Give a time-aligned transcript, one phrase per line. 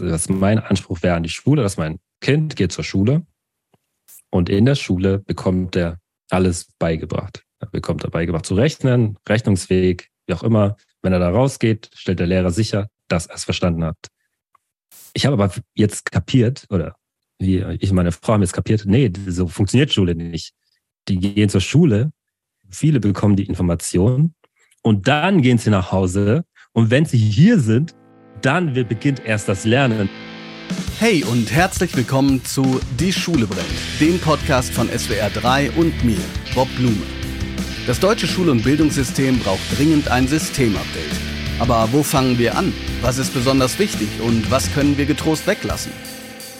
[0.00, 3.26] also dass mein Anspruch wäre an die Schule, dass mein Kind geht zur Schule
[4.30, 5.98] und in der Schule bekommt er
[6.30, 7.44] alles beigebracht.
[7.60, 10.76] Er bekommt er beigebracht zu rechnen, Rechnungsweg, wie auch immer.
[11.02, 13.96] Wenn er da rausgeht, stellt der Lehrer sicher, dass er es verstanden hat.
[15.12, 16.96] Ich habe aber jetzt kapiert, oder
[17.38, 20.54] wie ich meine Frau haben jetzt kapiert, nee, so funktioniert Schule nicht.
[21.08, 22.10] Die gehen zur Schule,
[22.70, 24.34] viele bekommen die Information
[24.82, 27.94] und dann gehen sie nach Hause und wenn sie hier sind,
[28.44, 30.10] dann beginnt erst das Lernen.
[30.98, 33.66] Hey und herzlich willkommen zu Die Schule brennt,
[34.00, 36.20] dem Podcast von SWR 3 und mir,
[36.54, 37.02] Bob Blume.
[37.86, 41.18] Das deutsche Schul- und Bildungssystem braucht dringend ein Systemupdate.
[41.58, 42.74] Aber wo fangen wir an?
[43.00, 45.92] Was ist besonders wichtig und was können wir getrost weglassen?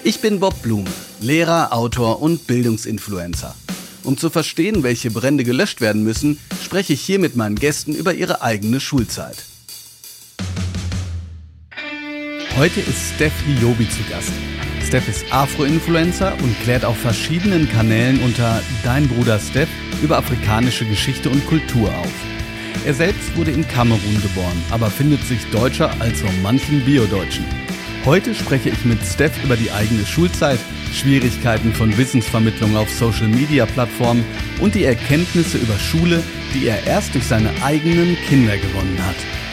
[0.05, 0.91] Ich bin Bob Blume,
[1.21, 3.55] Lehrer, Autor und Bildungsinfluencer.
[4.05, 8.15] Um zu verstehen, welche Brände gelöscht werden müssen, spreche ich hier mit meinen Gästen über
[8.15, 9.37] ihre eigene Schulzeit.
[12.57, 14.33] Heute ist Steph Hiobi zu Gast.
[14.87, 19.69] Steph ist Afro-Influencer und klärt auf verschiedenen Kanälen unter Dein Bruder Steph
[20.05, 22.13] über afrikanische Geschichte und Kultur auf.
[22.87, 27.45] Er selbst wurde in Kamerun geboren, aber findet sich deutscher als so manchen Biodeutschen.
[28.05, 30.61] Heute spreche ich mit Steph über die eigene Schulzeit,
[30.93, 34.25] Schwierigkeiten von Wissensvermittlung auf Social-Media-Plattformen
[34.61, 36.23] und die Erkenntnisse über Schule,
[36.55, 39.44] die er erst durch seine eigenen Kinder gewonnen hat.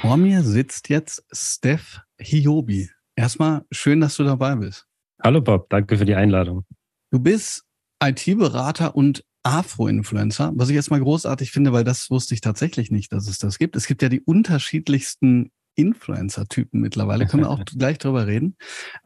[0.00, 2.90] Vor mir sitzt jetzt Steph Hiobi.
[3.16, 4.86] Erstmal schön, dass du dabei bist.
[5.22, 6.64] Hallo Bob, danke für die Einladung.
[7.10, 7.64] Du bist
[8.02, 13.12] IT-Berater und Afro-Influencer, was ich jetzt mal großartig finde, weil das wusste ich tatsächlich nicht,
[13.12, 13.76] dass es das gibt.
[13.76, 18.56] Es gibt ja die unterschiedlichsten Influencer-Typen mittlerweile, können wir auch gleich drüber reden.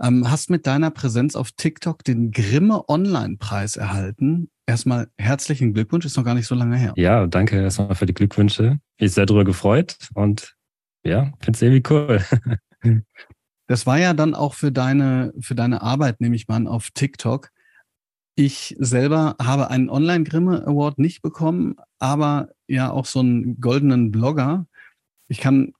[0.01, 4.51] Ähm, hast mit deiner Präsenz auf TikTok den Grimme Online-Preis erhalten.
[4.67, 6.93] Erstmal herzlichen Glückwunsch, ist noch gar nicht so lange her.
[6.97, 8.79] Ja, danke erstmal für die Glückwünsche.
[8.97, 10.58] Ich bin sehr darüber gefreut und
[11.05, 12.25] ja, finde es irgendwie cool.
[13.67, 16.91] das war ja dann auch für deine, für deine Arbeit, nehme ich mal an, auf
[16.91, 17.51] TikTok.
[18.35, 24.67] Ich selber habe einen Online-Grimme Award nicht bekommen, aber ja auch so einen goldenen Blogger.
[25.27, 25.73] Ich kann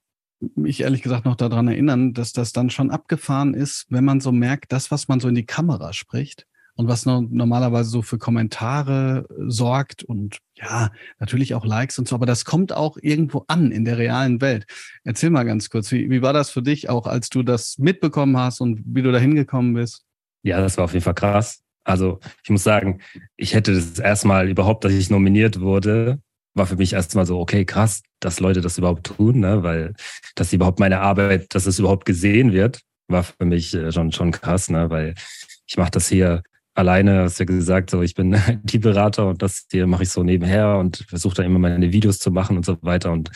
[0.55, 4.31] mich ehrlich gesagt noch daran erinnern, dass das dann schon abgefahren ist, wenn man so
[4.31, 6.45] merkt, das, was man so in die Kamera spricht,
[6.79, 12.25] und was normalerweise so für Kommentare sorgt und ja, natürlich auch Likes und so, aber
[12.25, 14.65] das kommt auch irgendwo an in der realen Welt.
[15.03, 18.37] Erzähl mal ganz kurz, wie, wie war das für dich auch, als du das mitbekommen
[18.37, 20.03] hast und wie du da hingekommen bist?
[20.43, 21.61] Ja, das war auf jeden Fall krass.
[21.83, 23.01] Also ich muss sagen,
[23.37, 26.19] ich hätte das erstmal überhaupt, dass ich nominiert wurde,
[26.53, 29.63] war für mich erstmal so, okay, krass, dass Leute das überhaupt tun, ne?
[29.63, 29.93] weil
[30.35, 34.31] dass überhaupt meine Arbeit, dass es überhaupt gesehen wird, war für mich äh, schon, schon
[34.31, 34.89] krass, ne?
[34.89, 35.15] weil
[35.67, 36.43] ich mache das hier
[36.79, 38.33] alleine, hast ja gesagt, so ich bin
[38.65, 42.31] IT-Berater und das hier mache ich so nebenher und versuche da immer meine Videos zu
[42.31, 43.11] machen und so weiter.
[43.11, 43.29] Und,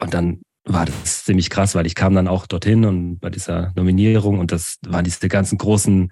[0.00, 3.72] und dann war das ziemlich krass, weil ich kam dann auch dorthin und bei dieser
[3.76, 6.10] Nominierung und das waren diese ganzen großen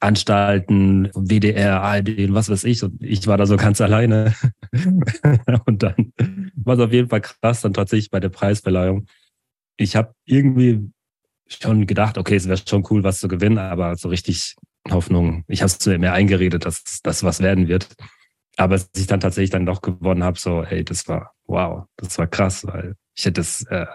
[0.00, 2.84] Anstalten, WDR, ARD und was weiß ich.
[2.84, 4.34] Und ich war da so ganz alleine.
[5.66, 6.12] und dann
[6.54, 9.06] war es auf jeden Fall krass, dann tatsächlich bei der Preisverleihung.
[9.76, 10.90] Ich habe irgendwie
[11.48, 14.54] schon gedacht, okay, es wäre schon cool, was zu gewinnen, aber so richtig
[14.92, 17.88] Hoffnung, ich habe es mir eingeredet, dass das was werden wird.
[18.56, 22.18] Aber als ich dann tatsächlich dann doch gewonnen habe, so, hey, das war, wow, das
[22.18, 23.86] war krass, weil ich hätte es äh,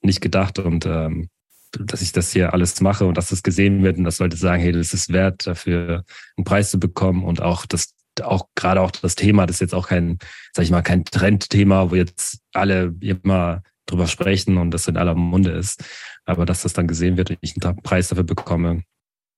[0.00, 1.28] nicht gedacht und ähm,
[1.72, 4.62] dass ich das hier alles mache und dass das gesehen wird und dass Leute sagen,
[4.62, 6.04] hey, das ist wert, dafür
[6.36, 9.74] einen Preis zu bekommen und auch das, auch gerade auch das Thema, das ist jetzt
[9.74, 10.18] auch kein,
[10.52, 15.14] sag ich mal, kein Trendthema, wo jetzt alle immer drüber sprechen und das in aller
[15.14, 15.84] Munde ist.
[16.24, 18.82] Aber dass das dann gesehen wird und ich einen Preis dafür bekomme,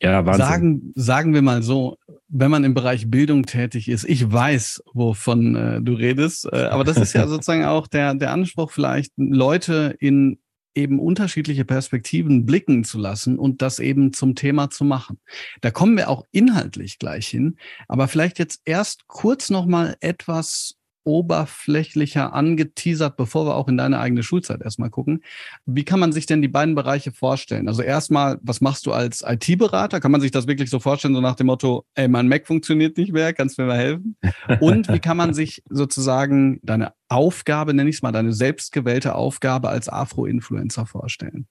[0.03, 0.47] ja, Wahnsinn.
[0.47, 5.56] Sagen, sagen wir mal so, wenn man im Bereich Bildung tätig ist, ich weiß, wovon
[5.56, 9.97] äh, du redest, äh, aber das ist ja sozusagen auch der, der Anspruch, vielleicht Leute
[9.99, 10.39] in
[10.75, 15.19] eben unterschiedliche Perspektiven blicken zu lassen und das eben zum Thema zu machen.
[15.60, 17.56] Da kommen wir auch inhaltlich gleich hin,
[17.89, 24.22] aber vielleicht jetzt erst kurz nochmal etwas oberflächlicher angeteasert, bevor wir auch in deine eigene
[24.22, 25.22] Schulzeit erstmal gucken.
[25.66, 27.69] Wie kann man sich denn die beiden Bereiche vorstellen?
[27.69, 30.01] Also erstmal, was machst du als IT-Berater?
[30.01, 32.97] Kann man sich das wirklich so vorstellen, so nach dem Motto, ey, mein Mac funktioniert
[32.97, 34.16] nicht mehr, kannst du mir mal helfen?
[34.60, 39.69] Und wie kann man sich sozusagen deine Aufgabe, nenne ich es mal, deine selbstgewählte Aufgabe
[39.69, 41.47] als Afro-Influencer vorstellen?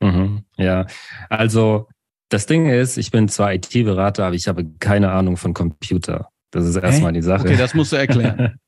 [0.00, 0.86] Mhm, ja,
[1.28, 1.88] also
[2.28, 6.28] das Ding ist, ich bin zwar IT-Berater, aber ich habe keine Ahnung von Computer.
[6.50, 7.42] Das ist erstmal die Sache.
[7.42, 8.58] Okay, das musst du erklären.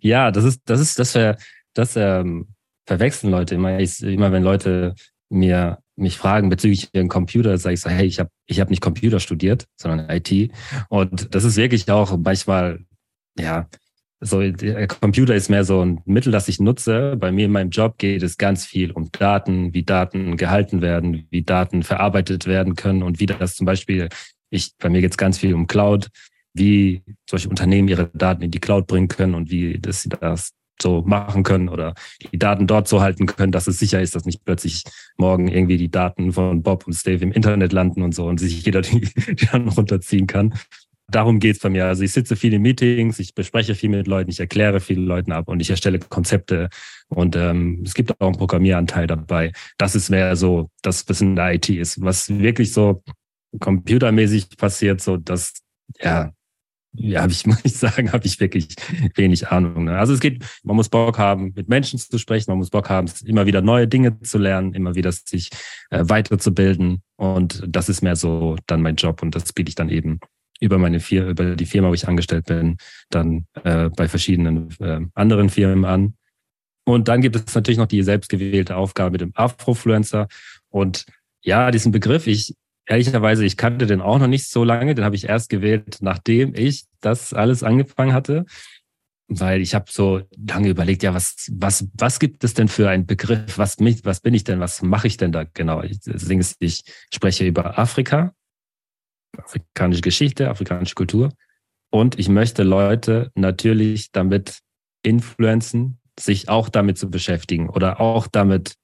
[0.00, 1.36] ja, das ist, das ist, das ver,
[1.74, 2.48] das ähm,
[2.86, 3.78] verwechseln Leute immer.
[3.78, 4.94] Ich, immer wenn Leute
[5.30, 8.82] mir mich fragen bezüglich ihren Computer, sage ich so, hey, ich habe ich hab nicht
[8.82, 10.50] Computer studiert, sondern IT.
[10.88, 12.80] Und das ist wirklich auch manchmal,
[13.38, 13.68] ja,
[14.20, 17.16] so, der Computer ist mehr so ein Mittel, das ich nutze.
[17.16, 21.26] Bei mir in meinem Job geht es ganz viel um Daten, wie Daten gehalten werden,
[21.30, 24.08] wie Daten verarbeitet werden können und wie das zum Beispiel,
[24.50, 26.08] ich, bei mir geht es ganz viel um Cloud,
[26.54, 30.52] wie solche Unternehmen ihre Daten in die Cloud bringen können und wie das sie das
[30.80, 31.94] so machen können oder
[32.32, 34.82] die Daten dort so halten können, dass es sicher ist, dass nicht plötzlich
[35.16, 38.64] morgen irgendwie die Daten von Bob und Steve im Internet landen und so und sich
[38.64, 39.00] jeder die,
[39.34, 40.54] die dann runterziehen kann.
[41.08, 41.86] Darum geht's bei mir.
[41.86, 45.32] Also ich sitze viel in Meetings, ich bespreche viel mit Leuten, ich erkläre vielen Leuten
[45.32, 46.70] ab und ich erstelle Konzepte
[47.08, 49.52] und ähm, es gibt auch einen Programmieranteil dabei.
[49.76, 52.00] Das ist mehr so, das was in der IT ist.
[52.00, 53.02] Was wirklich so
[53.60, 55.52] computermäßig passiert, so dass
[56.00, 56.32] ja
[56.96, 58.74] ja, habe ich, muss ich sagen, habe ich wirklich
[59.14, 59.84] wenig Ahnung.
[59.84, 59.98] Ne?
[59.98, 63.10] Also es geht, man muss Bock haben, mit Menschen zu sprechen, man muss Bock haben,
[63.24, 65.50] immer wieder neue Dinge zu lernen, immer wieder sich
[65.90, 67.02] äh, weiterzubilden.
[67.16, 70.20] Und das ist mehr so dann mein Job und das biete ich dann eben
[70.60, 72.76] über meine Firma, über die Firma, wo ich angestellt bin,
[73.10, 76.14] dann äh, bei verschiedenen äh, anderen Firmen an.
[76.86, 80.28] Und dann gibt es natürlich noch die selbstgewählte Aufgabe mit dem Afrofluencer.
[80.68, 81.06] Und
[81.42, 82.54] ja, diesen Begriff, ich
[82.86, 84.94] ehrlicherweise, ich kannte den auch noch nicht so lange.
[84.94, 88.44] Den habe ich erst gewählt, nachdem ich das alles angefangen hatte.
[89.26, 93.06] Weil ich habe so lange überlegt, ja, was, was, was gibt es denn für einen
[93.06, 93.56] Begriff?
[93.56, 94.60] Was, mich, was bin ich denn?
[94.60, 95.80] Was mache ich denn da genau?
[95.80, 96.82] Deswegen ich
[97.12, 98.34] spreche über Afrika,
[99.38, 101.32] afrikanische Geschichte, afrikanische Kultur.
[101.90, 104.58] Und ich möchte Leute natürlich damit
[105.02, 108.74] influenzen, sich auch damit zu beschäftigen oder auch damit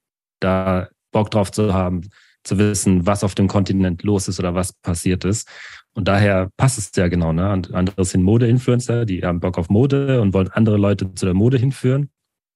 [0.41, 2.08] da Bock drauf zu haben,
[2.44, 5.48] zu wissen, was auf dem Kontinent los ist oder was passiert ist.
[5.94, 7.32] Und daher passt es ja genau.
[7.32, 7.62] Ne?
[7.72, 11.58] Andere sind Mode-Influencer, die haben Bock auf Mode und wollen andere Leute zu der Mode
[11.58, 12.10] hinführen.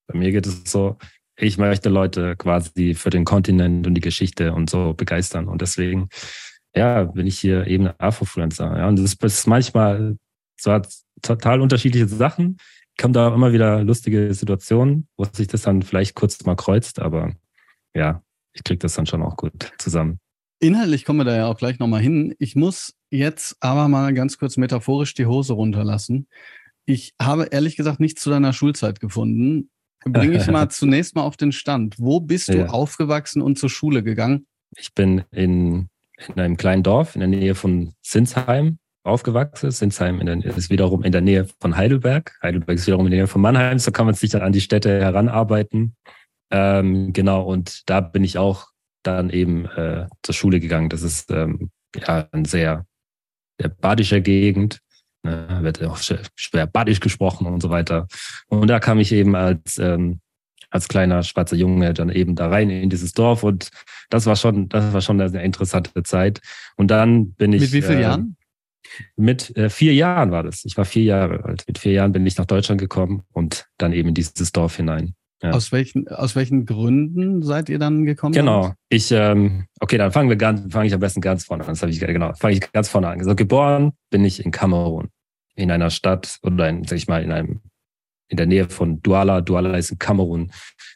[0.06, 0.96] Bei mir geht es so,
[1.36, 5.48] ich möchte Leute quasi für den Kontinent und die Geschichte und so begeistern.
[5.48, 6.08] Und deswegen,
[6.74, 8.78] ja, bin ich hier eben Afro-Influencer.
[8.78, 10.16] Ja, und das ist manchmal
[10.56, 10.86] zwar
[11.22, 12.58] total unterschiedliche Sachen,
[13.00, 17.32] kommen da immer wieder lustige Situationen, wo sich das dann vielleicht kurz mal kreuzt, aber
[17.94, 18.22] ja,
[18.54, 20.18] ich kriege das dann schon auch gut zusammen.
[20.60, 22.34] Inhaltlich kommen wir da ja auch gleich nochmal hin.
[22.38, 26.28] Ich muss jetzt aber mal ganz kurz metaphorisch die Hose runterlassen.
[26.86, 29.70] Ich habe ehrlich gesagt nichts zu deiner Schulzeit gefunden.
[30.04, 31.96] Bringe ich mal zunächst mal auf den Stand.
[31.98, 32.66] Wo bist du ja.
[32.66, 34.46] aufgewachsen und zur Schule gegangen?
[34.76, 35.88] Ich bin in,
[36.28, 39.70] in einem kleinen Dorf in der Nähe von Sinsheim aufgewachsen.
[39.70, 42.38] Sinsheim in der, ist wiederum in der Nähe von Heidelberg.
[42.42, 43.78] Heidelberg ist wiederum in der Nähe von Mannheim.
[43.78, 45.94] So kann man sich dann an die Städte heranarbeiten.
[46.50, 48.68] Ähm, genau, und da bin ich auch
[49.02, 50.88] dann eben äh, zur Schule gegangen.
[50.88, 52.86] Das ist ähm, ja ein sehr,
[53.80, 54.80] badischer Gegend.
[55.22, 58.08] Ne, wird auch schwer badisch gesprochen und so weiter.
[58.48, 60.20] Und da kam ich eben als, ähm,
[60.70, 63.70] als kleiner schwarzer Junge dann eben da rein in dieses Dorf und
[64.10, 66.40] das war schon, das war schon eine interessante Zeit.
[66.76, 67.62] Und dann bin ich.
[67.62, 68.36] Mit wie vielen äh, Jahren?
[69.16, 70.64] Mit äh, vier Jahren war das.
[70.66, 71.64] Ich war vier Jahre alt.
[71.66, 75.14] Mit vier Jahren bin ich nach Deutschland gekommen und dann eben in dieses Dorf hinein.
[75.44, 75.50] Ja.
[75.50, 78.32] Aus, welchen, aus welchen Gründen seid ihr dann gekommen?
[78.32, 78.72] Genau.
[78.88, 81.68] Ich, ähm, okay, dann fangen wir ganz, fange ich am besten ganz vorne an.
[81.68, 83.18] Das habe ich genau, fange ich ganz vorne an.
[83.18, 85.10] Also geboren bin ich in Kamerun,
[85.54, 87.60] in einer Stadt oder in, sag ich mal, in einem,
[88.28, 89.42] in der Nähe von Douala.
[89.42, 90.50] Douala ist in Kamerun,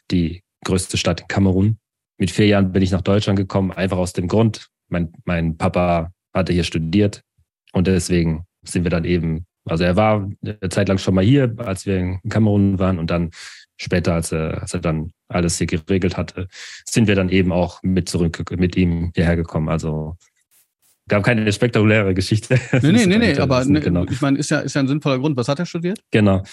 [0.09, 1.77] die größte Stadt in Kamerun.
[2.17, 6.11] Mit vier Jahren bin ich nach Deutschland gekommen, einfach aus dem Grund, mein, mein Papa
[6.33, 7.21] hatte hier studiert
[7.71, 11.53] und deswegen sind wir dann eben, also er war eine Zeit lang schon mal hier,
[11.59, 13.29] als wir in Kamerun waren und dann
[13.79, 16.47] später, als er, als er dann alles hier geregelt hatte,
[16.85, 19.69] sind wir dann eben auch mit zurück mit ihm hierher gekommen.
[19.69, 20.17] Also
[21.07, 22.59] gab keine spektakuläre Geschichte.
[22.81, 24.05] Nee, nee, nee, nee, aber ne, genau.
[24.05, 25.35] ich meine, ist ja, ist ja ein sinnvoller Grund.
[25.37, 25.99] Was hat er studiert?
[26.11, 26.43] Genau.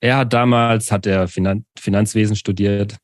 [0.00, 2.96] Er hat damals, hat er Finan Finanzwesen studiert.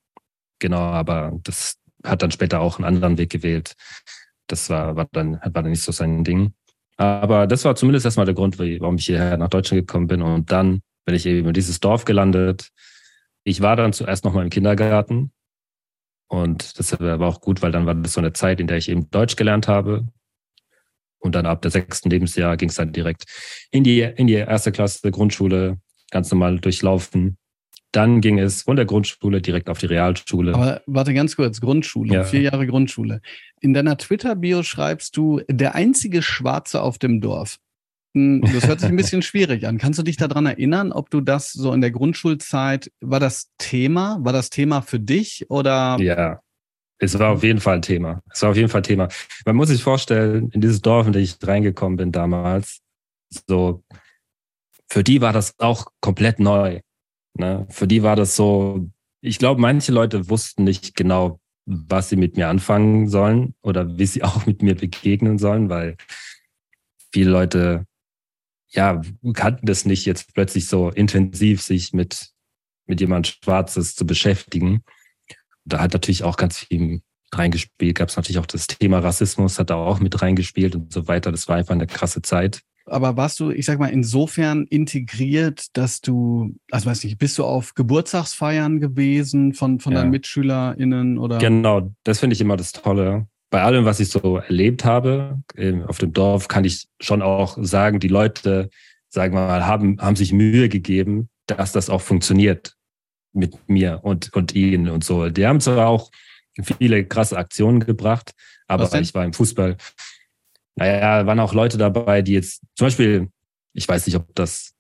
[0.59, 3.75] Genau, aber das hat dann später auch einen anderen Weg gewählt.
[4.47, 6.53] Das war, war dann, war dann nicht so sein Ding.
[6.97, 10.21] Aber das war zumindest erstmal der Grund, warum ich hierher nach Deutschland gekommen bin.
[10.21, 12.69] Und dann bin ich eben in dieses Dorf gelandet,
[13.45, 15.33] ich war dann zuerst noch mal im Kindergarten
[16.31, 18.89] und das war auch gut, weil dann war das so eine Zeit, in der ich
[18.89, 20.07] eben Deutsch gelernt habe.
[21.19, 23.25] Und dann ab der sechsten Lebensjahr ging es dann direkt
[23.73, 25.79] in die, in die erste Klasse Grundschule,
[26.13, 27.37] ganz normal durchlaufen.
[27.91, 30.55] Dann ging es von der Grundschule direkt auf die Realschule.
[30.55, 32.25] Aber warte ganz kurz, Grundschule, ja.
[32.25, 33.21] vier Jahre Grundschule.
[33.61, 37.59] In deiner Twitter-Bio schreibst du, der einzige Schwarze auf dem Dorf.
[38.15, 39.79] Hm, das hört sich ein bisschen schwierig an.
[39.79, 44.19] Kannst du dich daran erinnern, ob du das so in der Grundschulzeit, war das Thema?
[44.21, 45.97] War das Thema für dich oder?
[46.01, 46.41] Ja,
[46.99, 48.23] es war auf jeden Fall ein Thema.
[48.31, 49.09] Es war auf jeden Fall ein Thema.
[49.47, 52.81] Man muss sich vorstellen, in dieses Dorf, in das ich reingekommen bin damals,
[53.49, 53.83] so,
[54.89, 56.81] für die war das auch komplett neu.
[57.39, 57.67] Ne?
[57.71, 58.91] Für die war das so,
[59.23, 64.07] ich glaube, manche Leute wussten nicht genau, was sie mit mir anfangen sollen oder wie
[64.07, 65.97] sie auch mit mir begegnen sollen, weil
[67.13, 67.87] viele Leute
[68.71, 69.01] ja,
[69.35, 72.31] kannten das nicht, jetzt plötzlich so intensiv sich mit,
[72.87, 74.83] mit jemand Schwarzes zu beschäftigen.
[75.65, 77.97] Da hat natürlich auch ganz viel reingespielt.
[77.97, 81.31] Gab es natürlich auch das Thema Rassismus, hat da auch mit reingespielt und so weiter.
[81.33, 82.61] Das war einfach eine krasse Zeit.
[82.87, 87.45] Aber warst du, ich sag mal, insofern integriert, dass du, also weiß nicht, bist du
[87.45, 90.01] auf Geburtstagsfeiern gewesen von, von ja.
[90.01, 91.39] deinen MitschülerInnen oder?
[91.39, 93.29] Genau, das finde ich immer das Tolle.
[93.51, 95.43] Bei allem, was ich so erlebt habe,
[95.87, 98.71] auf dem Dorf, kann ich schon auch sagen, die Leute,
[99.09, 102.77] sagen wir mal, haben, haben sich Mühe gegeben, dass das auch funktioniert
[103.33, 105.29] mit mir und, und ihnen und so.
[105.31, 106.11] Die haben zwar auch
[106.79, 108.33] viele krasse Aktionen gebracht,
[108.69, 109.77] aber ich war im Fußball.
[110.77, 113.29] Naja, waren auch Leute dabei, die jetzt zum Beispiel,
[113.75, 114.75] ich weiß nicht, ob das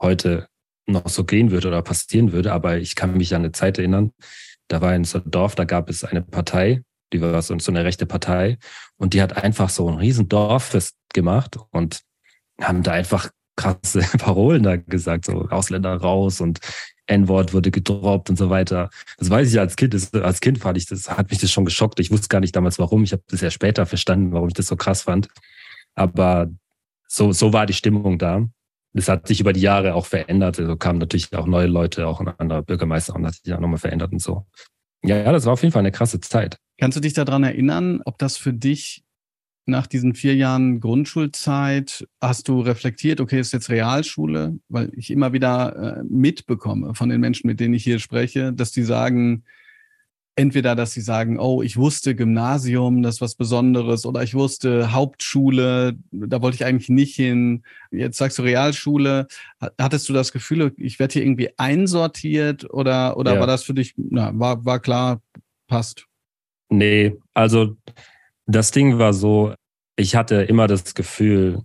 [0.00, 0.48] heute
[0.86, 4.12] noch so gehen würde oder passieren würde, aber ich kann mich an eine Zeit erinnern,
[4.68, 6.82] da war in so einem Dorf, da gab es eine Partei,
[7.12, 8.58] die war so, eine rechte Partei
[8.96, 12.00] und die hat einfach so ein riesen Dorffest gemacht und
[12.60, 16.60] haben da einfach krasse Parolen da gesagt, so Ausländer raus und
[17.06, 18.90] N-Wort wurde gedroppt und so weiter.
[19.18, 19.94] Das weiß ich als Kind.
[19.94, 22.00] Das, als Kind fand ich, das hat mich das schon geschockt.
[22.00, 23.04] Ich wusste gar nicht damals warum.
[23.04, 25.28] Ich habe das ja später verstanden, warum ich das so krass fand.
[25.94, 26.50] Aber
[27.06, 28.44] so, so war die Stimmung da.
[28.92, 30.58] Das hat sich über die Jahre auch verändert.
[30.58, 33.78] Also kamen natürlich auch neue Leute, auch ein anderer Bürgermeister und hat sich auch nochmal
[33.78, 34.46] verändert und so.
[35.04, 36.58] Ja, das war auf jeden Fall eine krasse Zeit.
[36.78, 39.02] Kannst du dich daran erinnern, ob das für dich
[39.66, 45.32] nach diesen vier Jahren Grundschulzeit hast du reflektiert, okay, ist jetzt Realschule, weil ich immer
[45.32, 49.42] wieder äh, mitbekomme von den Menschen, mit denen ich hier spreche, dass die sagen,
[50.36, 54.92] entweder, dass sie sagen, oh, ich wusste Gymnasium, das ist was Besonderes, oder ich wusste
[54.92, 57.64] Hauptschule, da wollte ich eigentlich nicht hin.
[57.90, 59.26] Jetzt sagst du Realschule.
[59.78, 63.40] Hattest du das Gefühl, ich werde hier irgendwie einsortiert oder, oder ja.
[63.40, 65.22] war das für dich, na, war, war klar,
[65.66, 66.06] passt?
[66.68, 67.76] Nee, also
[68.46, 69.54] das Ding war so,
[69.96, 71.62] ich hatte immer das Gefühl,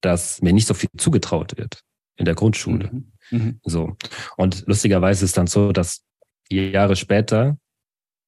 [0.00, 1.82] dass mir nicht so viel zugetraut wird
[2.16, 2.90] in der Grundschule.
[2.92, 3.12] Mhm.
[3.30, 3.60] Mhm.
[3.64, 3.96] So.
[4.36, 6.04] Und lustigerweise ist dann so, dass
[6.50, 7.56] Jahre später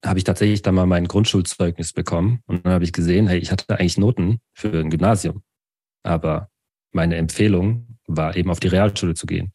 [0.05, 3.53] habe ich tatsächlich dann mal mein Grundschulzeugnis bekommen und dann habe ich gesehen, hey, ich
[3.53, 5.43] hatte eigentlich Noten für ein Gymnasium.
[6.03, 6.49] Aber
[6.93, 9.53] meine Empfehlung war eben auf die Realschule zu gehen.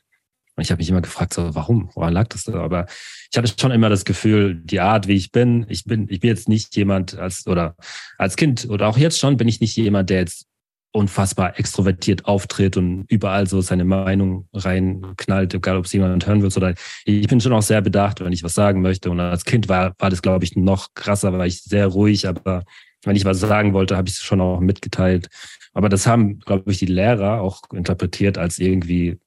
[0.57, 1.91] Und ich habe mich immer gefragt, so, warum?
[1.93, 2.55] Woran lag das da?
[2.55, 2.87] Aber
[3.31, 6.29] ich hatte schon immer das Gefühl, die Art, wie ich bin, ich bin, ich bin
[6.29, 7.75] jetzt nicht jemand als, oder
[8.17, 10.47] als Kind oder auch jetzt schon bin ich nicht jemand, der jetzt
[10.91, 16.57] unfassbar extrovertiert auftritt und überall so seine Meinung reinknallt, egal ob es jemand hören wird
[16.57, 16.73] oder
[17.05, 19.11] ich bin schon auch sehr bedacht, wenn ich was sagen möchte.
[19.11, 22.63] Und als Kind war, war das, glaube ich, noch krasser, war ich sehr ruhig, aber
[23.03, 25.27] wenn ich was sagen wollte, habe ich es schon auch mitgeteilt.
[25.73, 29.19] Aber das haben, glaube ich, die Lehrer auch interpretiert als irgendwie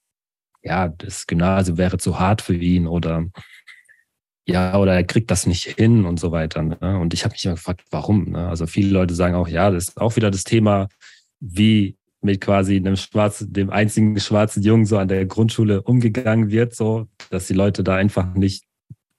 [0.62, 3.26] ja, das Gymnasium wäre zu hart für ihn oder
[4.46, 6.62] ja, oder er kriegt das nicht hin und so weiter.
[6.62, 6.98] Ne?
[6.98, 8.30] Und ich habe mich immer gefragt, warum?
[8.30, 8.48] Ne?
[8.48, 10.88] Also viele Leute sagen auch, ja, das ist auch wieder das Thema,
[11.38, 16.74] wie mit quasi einem schwarzen, dem einzigen schwarzen Jungen so an der Grundschule umgegangen wird,
[16.74, 18.64] so, dass die Leute da einfach nicht,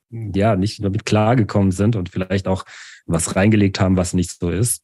[0.10, 2.66] ja, nicht damit klargekommen sind und vielleicht auch
[3.06, 4.84] was reingelegt haben, was nicht so ist.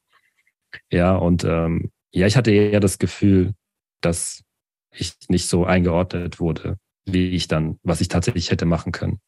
[0.91, 3.53] Ja, und ähm, ja, ich hatte eher das Gefühl,
[4.01, 4.43] dass
[4.91, 9.19] ich nicht so eingeordnet wurde, wie ich dann, was ich tatsächlich hätte machen können.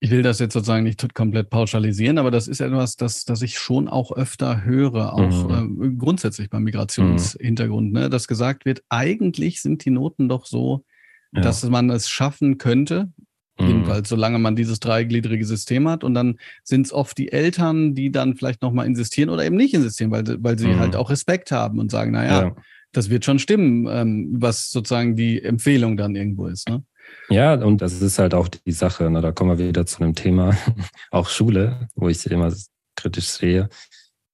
[0.00, 3.58] Ich will das jetzt sozusagen nicht komplett pauschalisieren, aber das ist etwas, das, das ich
[3.58, 5.82] schon auch öfter höre, auch mhm.
[5.82, 7.92] äh, grundsätzlich beim Migrationshintergrund, mhm.
[7.92, 10.84] ne, dass gesagt wird, eigentlich sind die Noten doch so,
[11.32, 11.40] ja.
[11.40, 13.10] dass man es schaffen könnte,
[13.58, 13.66] mhm.
[13.66, 16.04] jedenfalls solange man dieses dreigliedrige System hat.
[16.04, 19.74] Und dann sind es oft die Eltern, die dann vielleicht nochmal insistieren oder eben nicht
[19.74, 20.78] insistieren, weil, weil sie mhm.
[20.78, 22.56] halt auch Respekt haben und sagen, naja, ja
[22.92, 26.68] das wird schon stimmen, ähm, was sozusagen die Empfehlung dann irgendwo ist.
[26.68, 26.82] Ne?
[27.28, 29.10] Ja, und das ist halt auch die Sache.
[29.10, 29.20] Ne?
[29.20, 30.56] Da kommen wir wieder zu einem Thema,
[31.10, 32.52] auch Schule, wo ich immer
[32.96, 33.68] kritisch sehe.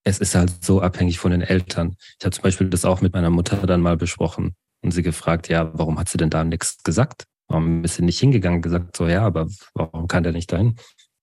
[0.05, 1.97] Es ist halt so abhängig von den Eltern.
[2.19, 5.49] Ich habe zum Beispiel das auch mit meiner Mutter dann mal besprochen und sie gefragt,
[5.49, 7.25] ja, warum hat sie denn da nichts gesagt?
[7.49, 8.63] Warum ist sie nicht hingegangen?
[8.63, 10.77] Gesagt, so, ja, aber warum kann der nicht dahin?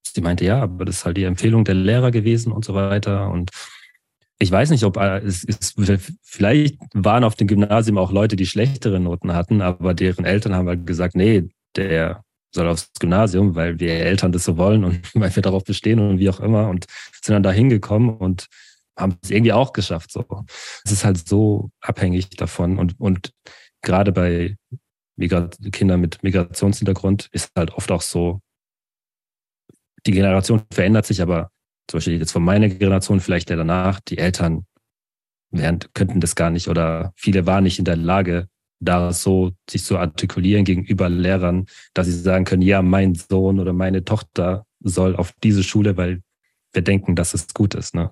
[0.04, 3.30] Sie meinte, ja, aber das ist halt die Empfehlung der Lehrer gewesen und so weiter.
[3.30, 3.52] Und
[4.42, 5.76] ich weiß nicht, ob äh, es ist,
[6.24, 10.68] vielleicht waren auf dem Gymnasium auch Leute, die schlechtere Noten hatten, aber deren Eltern haben
[10.68, 15.34] halt gesagt, nee, der soll aufs Gymnasium, weil wir Eltern das so wollen und weil
[15.36, 16.88] wir darauf bestehen und wie auch immer und
[17.22, 18.48] sind dann da hingekommen und
[18.98, 20.12] haben es irgendwie auch geschafft.
[20.12, 20.26] So,
[20.84, 23.32] es ist halt so abhängig davon und und
[23.84, 24.58] gerade bei
[25.72, 28.42] Kindern mit Migrationshintergrund ist halt oft auch so,
[30.08, 31.52] die Generation verändert sich, aber
[31.88, 34.66] zum Beispiel jetzt von meiner Generation, vielleicht der danach, die Eltern
[35.52, 38.48] wären, könnten das gar nicht oder viele waren nicht in der Lage,
[38.80, 43.74] da so sich zu artikulieren gegenüber Lehrern, dass sie sagen können, ja, mein Sohn oder
[43.74, 46.22] meine Tochter soll auf diese Schule, weil
[46.74, 47.94] wir denken, dass es gut ist.
[47.94, 48.12] Ne?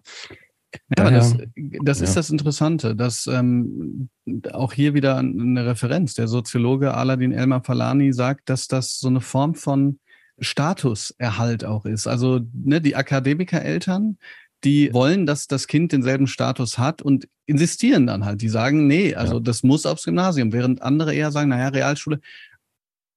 [0.96, 1.36] Ja, das,
[1.84, 4.10] das ist das Interessante, dass ähm,
[4.52, 6.14] auch hier wieder eine Referenz.
[6.14, 10.00] Der Soziologe Aladin Elmar Falani sagt, dass das so eine Form von
[10.42, 12.08] Statuserhalt auch ist.
[12.08, 14.18] Also ne, die Akademikereltern,
[14.64, 18.42] die wollen, dass das Kind denselben Status hat und insistieren dann halt.
[18.42, 19.40] Die sagen, nee, also ja.
[19.40, 22.20] das muss aufs Gymnasium, während andere eher sagen, naja, Realschule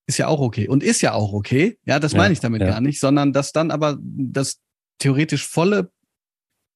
[0.07, 1.79] ist ja auch okay und ist ja auch okay.
[1.85, 2.69] Ja, das ja, meine ich damit ja.
[2.69, 4.61] gar nicht, sondern dass dann aber das
[4.99, 5.91] theoretisch volle,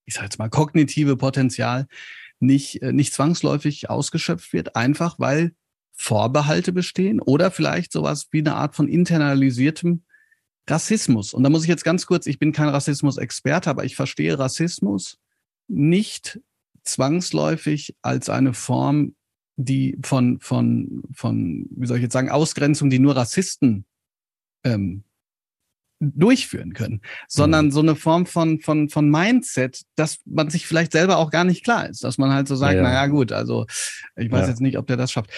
[0.05, 1.87] ich sage jetzt mal, kognitive Potenzial
[2.41, 5.53] nicht, äh, nicht zwangsläufig ausgeschöpft wird, einfach weil
[5.95, 10.03] Vorbehalte bestehen oder vielleicht sowas wie eine Art von internalisiertem
[10.69, 11.33] Rassismus.
[11.33, 15.19] Und da muss ich jetzt ganz kurz, ich bin kein Rassismus-Experte, aber ich verstehe Rassismus
[15.69, 16.41] nicht
[16.83, 19.15] zwangsläufig als eine Form,
[19.57, 23.85] die von, von, von, wie soll ich jetzt sagen, Ausgrenzung, die nur Rassisten
[24.65, 25.03] ähm,
[25.99, 27.71] durchführen können, sondern mhm.
[27.71, 31.65] so eine Form von, von, von Mindset, dass man sich vielleicht selber auch gar nicht
[31.65, 32.83] klar ist, dass man halt so sagt, ja, ja.
[32.83, 33.67] naja, gut, also
[34.15, 34.49] ich weiß ja.
[34.49, 35.31] jetzt nicht, ob der das schafft.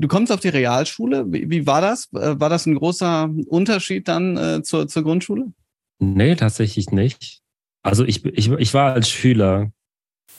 [0.00, 1.30] Du kommst auf die Realschule.
[1.30, 2.08] Wie, wie war das?
[2.14, 5.52] Äh, war das ein großer Unterschied dann äh, zur, zur Grundschule?
[5.98, 7.40] Nee, tatsächlich nicht.
[7.82, 9.70] Also ich, ich, ich war als Schüler,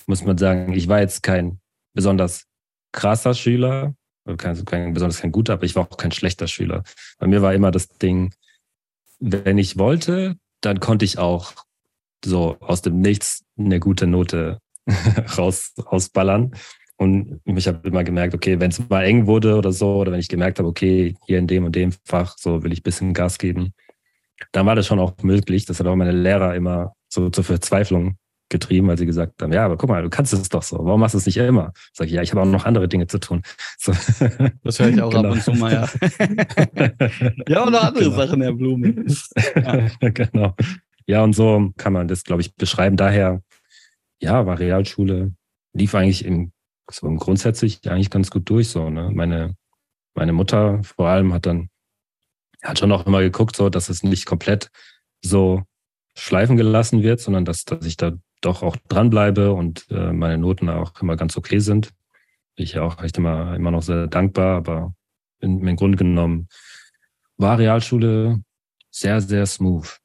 [0.07, 1.59] muss man sagen, ich war jetzt kein
[1.93, 2.45] besonders
[2.91, 3.93] krasser Schüler,
[4.37, 6.83] kein, kein, besonders kein guter, aber ich war auch kein schlechter Schüler.
[7.19, 8.33] Bei mir war immer das Ding,
[9.19, 11.53] wenn ich wollte, dann konnte ich auch
[12.25, 14.59] so aus dem Nichts eine gute Note
[15.37, 16.55] raus, rausballern.
[17.01, 20.19] Und ich habe immer gemerkt, okay, wenn es mal eng wurde oder so, oder wenn
[20.19, 23.15] ich gemerkt habe, okay, hier in dem und dem Fach, so will ich ein bisschen
[23.15, 23.73] Gas geben,
[24.51, 25.65] dann war das schon auch möglich.
[25.65, 28.17] Das hat auch meine Lehrer immer so zur Verzweiflung
[28.49, 30.77] getrieben, weil sie gesagt haben, ja, aber guck mal, du kannst es doch so.
[30.77, 31.73] Warum machst du es nicht immer?
[31.91, 33.41] Sag ich, ja, ich habe auch noch andere Dinge zu tun.
[33.79, 33.93] So.
[34.63, 35.29] Das höre ich auch genau.
[35.29, 35.89] ab und zu mal, ja.
[37.47, 38.15] ja, und noch andere genau.
[38.15, 39.05] Sachen, Herr Blume.
[39.55, 39.87] Ja.
[40.11, 40.55] genau.
[41.07, 42.95] Ja, und so kann man das, glaube ich, beschreiben.
[42.95, 43.41] Daher,
[44.21, 45.33] ja, war Realschule,
[45.73, 46.51] lief eigentlich im
[46.91, 48.69] so grundsätzlich eigentlich ganz gut durch.
[48.69, 49.09] So, ne?
[49.13, 49.55] Meine,
[50.13, 51.69] meine Mutter vor allem hat dann,
[52.63, 54.69] hat schon auch immer geguckt, so, dass es nicht komplett
[55.21, 55.63] so
[56.15, 60.69] schleifen gelassen wird, sondern dass, dass ich da doch auch dranbleibe und äh, meine Noten
[60.69, 61.91] auch immer ganz okay sind.
[62.55, 64.93] Ich auch echt immer, immer noch sehr dankbar, aber
[65.39, 66.47] in, im Grunde genommen
[67.37, 68.43] war Realschule
[68.89, 69.97] sehr, sehr smooth.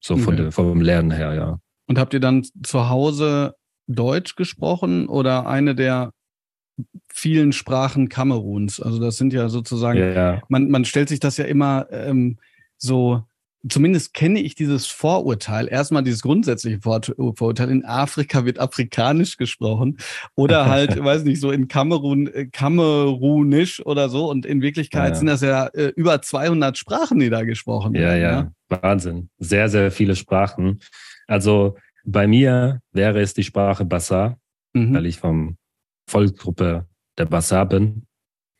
[0.00, 0.22] So okay.
[0.22, 1.58] von der, vom Lernen her, ja.
[1.86, 3.54] Und habt ihr dann zu Hause
[3.86, 6.12] Deutsch gesprochen oder eine der
[7.08, 8.80] vielen Sprachen Kameruns?
[8.80, 10.42] Also das sind ja sozusagen, ja.
[10.48, 12.38] Man, man stellt sich das ja immer ähm,
[12.76, 13.24] so,
[13.68, 19.98] zumindest kenne ich dieses Vorurteil, erstmal dieses grundsätzliche Vorurteil, in Afrika wird afrikanisch gesprochen
[20.34, 25.14] oder halt, weiß nicht, so in Kamerun, äh, kamerunisch oder so und in Wirklichkeit ja.
[25.14, 28.20] sind das ja äh, über 200 Sprachen, die da gesprochen werden.
[28.22, 29.30] Ja, ja, Wahnsinn.
[29.38, 30.80] Sehr, sehr viele Sprachen.
[31.26, 34.36] Also bei mir wäre es die Sprache Bassa,
[34.72, 34.94] mhm.
[34.94, 35.56] weil ich vom
[36.08, 36.86] Volksgruppe
[37.18, 38.06] der Bassa bin.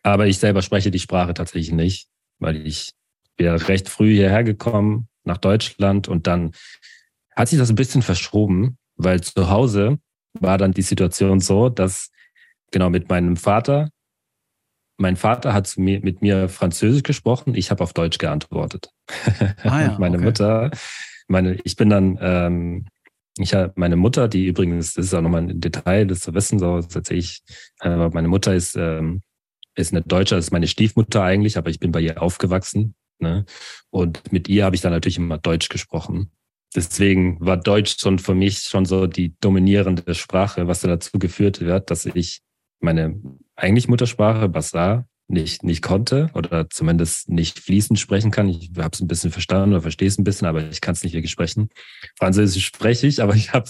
[0.02, 2.92] Aber ich selber spreche die Sprache tatsächlich nicht, weil ich
[3.36, 6.52] bin recht früh hierher gekommen nach Deutschland und dann
[7.34, 9.98] hat sich das ein bisschen verschoben, weil zu Hause
[10.40, 12.10] war dann die Situation so, dass
[12.70, 13.90] genau mit meinem Vater,
[14.96, 18.90] mein Vater hat mit mir Französisch gesprochen, ich habe auf Deutsch geantwortet.
[19.62, 20.24] Ah ja, meine okay.
[20.24, 20.70] Mutter,
[21.28, 22.86] meine, ich bin dann ähm,
[23.38, 26.58] ich habe meine Mutter, die übrigens, das ist auch nochmal ein Detail, das zu wissen,
[26.58, 27.42] so das erzähle ich,
[27.80, 29.22] aber meine Mutter ist, ähm,
[29.74, 32.94] ist eine Deutsche, ist meine Stiefmutter eigentlich, aber ich bin bei ihr aufgewachsen.
[33.18, 33.44] Ne?
[33.90, 36.30] Und mit ihr habe ich dann natürlich immer Deutsch gesprochen.
[36.74, 41.90] Deswegen war Deutsch schon für mich schon so die dominierende Sprache, was dazu geführt wird,
[41.90, 42.40] dass ich
[42.80, 43.20] meine
[43.54, 48.48] eigentlich Muttersprache, Basar, nicht, nicht konnte oder zumindest nicht fließend sprechen kann.
[48.48, 51.02] Ich habe es ein bisschen verstanden oder verstehe es ein bisschen, aber ich kann es
[51.02, 51.68] nicht wirklich sprechen.
[52.16, 53.68] Französisch spreche ich, aber ich habe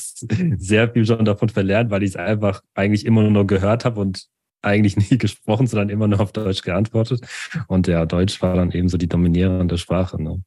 [0.58, 4.26] sehr viel schon davon verlernt, weil ich es einfach eigentlich immer nur gehört habe und
[4.62, 7.26] eigentlich nie gesprochen, sondern immer nur auf Deutsch geantwortet.
[7.68, 10.22] Und ja, Deutsch war dann eben so die dominierende Sprache.
[10.22, 10.42] Ne?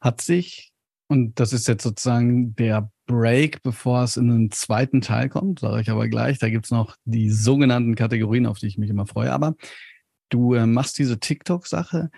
[0.00, 0.72] Hat sich,
[1.08, 5.80] und das ist jetzt sozusagen der Break, bevor es in den zweiten Teil kommt, sage
[5.80, 9.32] ich aber gleich, da gibt's noch die sogenannten Kategorien, auf die ich mich immer freue.
[9.32, 9.54] Aber
[10.28, 12.10] du äh, machst diese TikTok-Sache,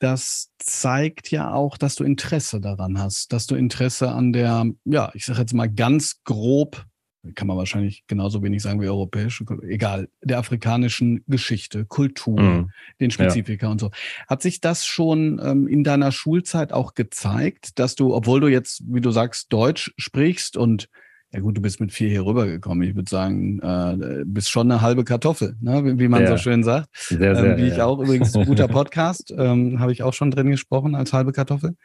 [0.00, 5.10] das zeigt ja auch, dass du Interesse daran hast, dass du Interesse an der, ja,
[5.14, 6.86] ich sage jetzt mal ganz grob,
[7.34, 12.70] kann man wahrscheinlich genauso wenig sagen wie europäische, egal, der afrikanischen Geschichte, Kultur, mhm.
[12.98, 13.72] den Spezifika ja.
[13.72, 13.90] und so.
[14.26, 18.82] Hat sich das schon ähm, in deiner Schulzeit auch gezeigt, dass du, obwohl du jetzt,
[18.86, 20.88] wie du sagst, Deutsch sprichst und
[21.32, 22.88] ja gut, du bist mit vier hier rübergekommen.
[22.88, 25.98] Ich würde sagen, äh, bist schon eine halbe Kartoffel, ne?
[25.98, 26.28] wie, man ja.
[26.28, 26.88] so schön sagt.
[26.92, 27.74] Sehr, sehr, ähm, wie ja.
[27.74, 31.76] ich auch übrigens, guter Podcast, ähm, habe ich auch schon drin gesprochen als halbe Kartoffel.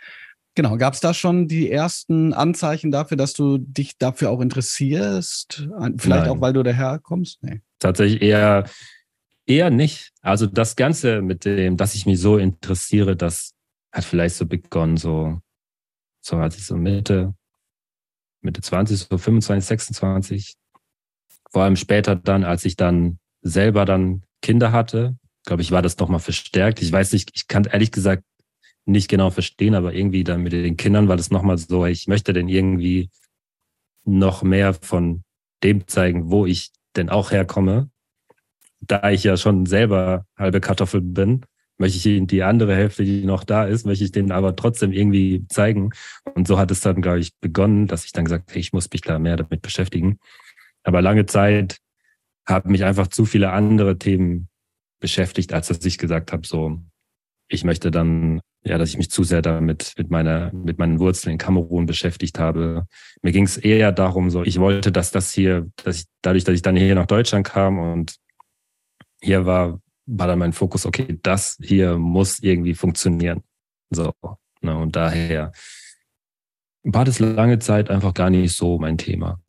[0.55, 5.67] Genau, gab es da schon die ersten Anzeichen dafür, dass du dich dafür auch interessierst?
[5.97, 6.29] Vielleicht Nein.
[6.29, 7.43] auch, weil du daherkommst?
[7.43, 7.61] Nee.
[7.77, 8.63] Tatsächlich eher,
[9.45, 10.11] eher nicht.
[10.21, 13.51] Also das Ganze mit dem, dass ich mich so interessiere, das
[13.91, 15.39] hat vielleicht so begonnen, so,
[16.21, 17.35] so als ich so Mitte,
[18.45, 20.55] Mitte 20, so 25, 26.
[21.51, 25.97] Vor allem später dann, als ich dann selber dann Kinder hatte, glaube ich, war das
[25.97, 26.81] nochmal verstärkt.
[26.81, 28.23] Ich weiß nicht, ich kann ehrlich gesagt
[28.85, 32.33] nicht genau verstehen, aber irgendwie dann mit den Kindern war das nochmal so, ich möchte
[32.33, 33.09] denn irgendwie
[34.03, 35.23] noch mehr von
[35.63, 37.89] dem zeigen, wo ich denn auch herkomme.
[38.81, 41.45] Da ich ja schon selber halbe Kartoffel bin,
[41.77, 44.91] möchte ich ihnen die andere Hälfte, die noch da ist, möchte ich denen aber trotzdem
[44.91, 45.91] irgendwie zeigen.
[46.33, 48.89] Und so hat es dann, glaube ich, begonnen, dass ich dann gesagt habe, ich muss
[48.91, 50.19] mich da mehr damit beschäftigen.
[50.83, 51.77] Aber lange Zeit
[52.47, 54.47] haben mich einfach zu viele andere Themen
[54.99, 56.79] beschäftigt, als dass ich gesagt habe, so,
[57.47, 61.33] ich möchte dann, ja, dass ich mich zu sehr damit mit meiner, mit meinen Wurzeln
[61.33, 62.87] in Kamerun beschäftigt habe.
[63.21, 66.55] Mir ging es eher darum, so, ich wollte, dass das hier, dass ich, dadurch, dass
[66.55, 68.15] ich dann hier nach Deutschland kam und
[69.21, 73.43] hier war, war dann mein Fokus, okay, das hier muss irgendwie funktionieren.
[73.89, 74.13] So,
[74.61, 75.51] ne, und daher
[76.83, 79.39] war das lange Zeit einfach gar nicht so mein Thema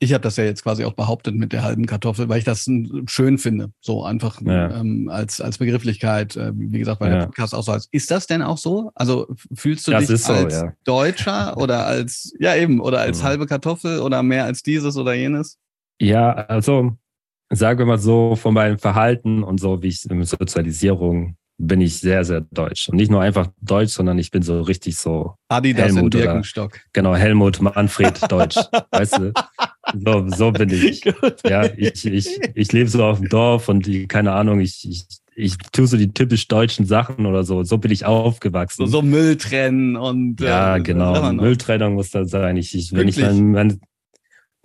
[0.00, 2.68] ich habe das ja jetzt quasi auch behauptet mit der halben Kartoffel, weil ich das
[3.06, 4.78] schön finde, so einfach ja.
[4.78, 7.18] ähm, als als Begrifflichkeit, äh, wie gesagt, weil ja.
[7.18, 7.88] der Podcast auch so heißt.
[7.90, 8.92] Ist das denn auch so?
[8.94, 10.72] Also fühlst du das dich so, als ja.
[10.84, 15.58] Deutscher oder als ja eben oder als halbe Kartoffel oder mehr als dieses oder jenes?
[16.00, 16.96] Ja, also
[17.50, 21.98] sagen wir mal so von meinem Verhalten und so wie ich in Sozialisierung bin ich
[21.98, 22.88] sehr, sehr deutsch.
[22.88, 25.34] Und nicht nur einfach deutsch, sondern ich bin so richtig so.
[25.48, 26.72] Adidas Helmut in Birkenstock.
[26.72, 28.56] Oder, genau, Helmut Manfred Deutsch.
[28.92, 29.32] weißt du?
[30.04, 31.02] So, so bin ich.
[31.44, 35.04] Ja, ich, ich, ich lebe so auf dem Dorf und die, keine Ahnung, ich, ich,
[35.34, 37.64] ich tue so die typisch deutschen Sachen oder so.
[37.64, 38.86] So bin ich aufgewachsen.
[38.86, 40.40] So, so Müll trennen und.
[40.40, 41.32] Ja, äh, genau.
[41.32, 42.56] Mülltrennung muss da sein.
[42.56, 43.80] Ich, ich, wenn ich mein, mein,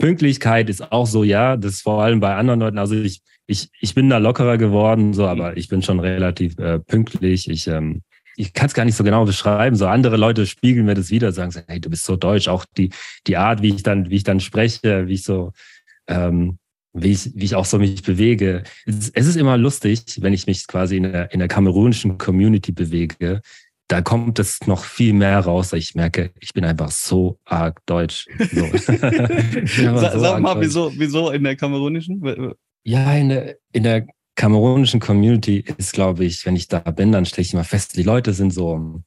[0.03, 2.77] Pünktlichkeit ist auch so, ja, das vor allem bei anderen Leuten.
[2.77, 6.79] Also ich, ich, ich bin da lockerer geworden, so, aber ich bin schon relativ äh,
[6.79, 7.49] pünktlich.
[7.49, 8.01] Ich, ähm,
[8.35, 9.77] ich kann es gar nicht so genau beschreiben.
[9.77, 12.49] So andere Leute spiegeln mir das wieder, sagen, so, hey, du bist so deutsch.
[12.49, 12.89] Auch die,
[13.27, 15.53] die Art, wie ich dann, wie ich dann spreche, wie ich so,
[16.07, 16.57] ähm,
[16.91, 18.63] wie ich, wie ich auch so mich bewege.
[18.85, 22.73] Es, es ist immer lustig, wenn ich mich quasi in der, in der kamerunischen Community
[22.73, 23.39] bewege.
[23.93, 25.71] Da kommt es noch viel mehr raus.
[25.71, 28.25] Ich merke, ich bin einfach so arg deutsch.
[28.39, 28.65] So.
[28.75, 32.55] sag, so sag mal, wieso, wieso in der kamerunischen?
[32.83, 37.27] Ja, in der, in der kamerunischen Community ist, glaube ich, wenn ich da bin, dann
[37.27, 39.03] stelle ich immer fest, die Leute sind so,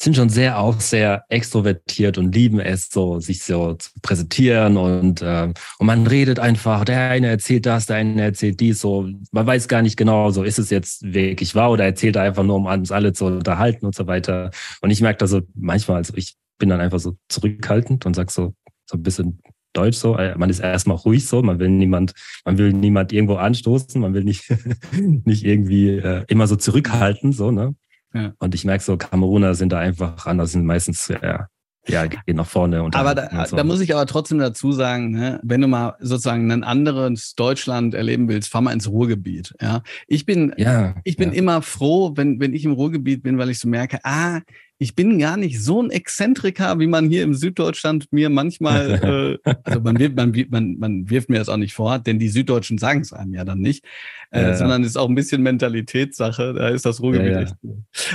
[0.00, 5.20] sind schon sehr auch sehr extrovertiert und lieben es so, sich so zu präsentieren und,
[5.20, 9.46] äh, und man redet einfach, der eine erzählt das, der eine erzählt dies, so, man
[9.46, 12.56] weiß gar nicht genau, so ist es jetzt wirklich wahr oder erzählt er einfach nur,
[12.56, 14.50] um uns alle zu unterhalten und so weiter.
[14.80, 18.30] Und ich merke da so manchmal, also ich bin dann einfach so zurückhaltend und sag
[18.30, 18.54] so,
[18.86, 19.40] so ein bisschen
[19.74, 20.16] Deutsch so.
[20.16, 22.14] Äh, man ist erstmal ruhig so, man will niemand,
[22.46, 24.50] man will niemand irgendwo anstoßen, man will nicht,
[24.92, 27.74] nicht irgendwie äh, immer so zurückhalten, so, ne?
[28.14, 28.32] Ja.
[28.38, 31.48] Und ich merke so, Kameruner sind da einfach anders, sind meistens ja,
[31.86, 32.82] ja, gehen nach vorne.
[32.82, 33.56] Und aber da, so.
[33.56, 37.94] da muss ich aber trotzdem dazu sagen, ne, wenn du mal sozusagen ein anderes Deutschland
[37.94, 39.54] erleben willst, fahr mal ins Ruhrgebiet.
[39.60, 41.36] Ja, ich bin, ja, ich bin ja.
[41.36, 44.40] immer froh, wenn wenn ich im Ruhrgebiet bin, weil ich so merke, ah,
[44.82, 49.54] ich bin gar nicht so ein Exzentriker, wie man hier im Süddeutschland mir manchmal, äh,
[49.62, 52.78] also man wirft, man, man, man wirft mir das auch nicht vor, denn die Süddeutschen
[52.78, 53.84] sagen es einem ja dann nicht,
[54.30, 56.54] äh, ja, sondern es ist auch ein bisschen Mentalitätssache.
[56.54, 57.54] Da ist das Ruhrgebiet ja, echt.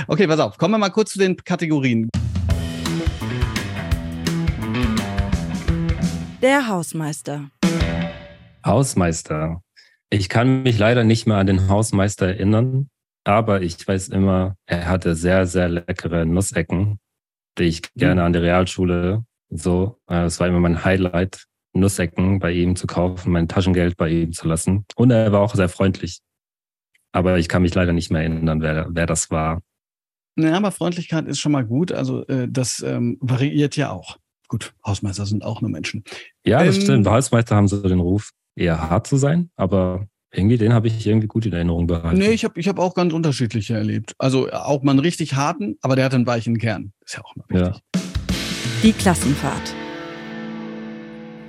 [0.08, 2.08] Okay, pass auf, kommen wir mal kurz zu den Kategorien.
[6.42, 7.48] Der Hausmeister.
[8.64, 9.62] Hausmeister.
[10.10, 12.90] Ich kann mich leider nicht mehr an den Hausmeister erinnern.
[13.26, 17.00] Aber ich weiß immer, er hatte sehr, sehr leckere Nussecken,
[17.58, 22.52] die ich gerne an der Realschule so, äh, es war immer mein Highlight, Nussecken bei
[22.52, 24.86] ihm zu kaufen, mein Taschengeld bei ihm zu lassen.
[24.94, 26.20] Und er war auch sehr freundlich.
[27.10, 29.60] Aber ich kann mich leider nicht mehr erinnern, wer, wer das war.
[30.38, 31.90] Ja, aber Freundlichkeit ist schon mal gut.
[31.90, 34.18] Also äh, das ähm, variiert ja auch.
[34.46, 36.04] Gut, Hausmeister sind auch nur Menschen.
[36.44, 37.06] Ja, das ähm, stimmt.
[37.08, 41.26] Hausmeister haben so den Ruf, eher hart zu sein, aber irgendwie, den habe ich irgendwie
[41.28, 42.18] gut in Erinnerung behalten.
[42.18, 44.14] Nee, ich habe ich hab auch ganz unterschiedliche erlebt.
[44.18, 46.92] Also auch mal einen richtig harten, aber der hat einen weichen Kern.
[47.04, 47.82] Ist ja auch immer wichtig.
[47.94, 48.00] Ja.
[48.82, 49.74] Die Klassenfahrt.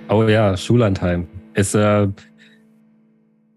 [0.10, 1.28] Oh ja, Schullandheim.
[1.54, 2.08] Ist, äh,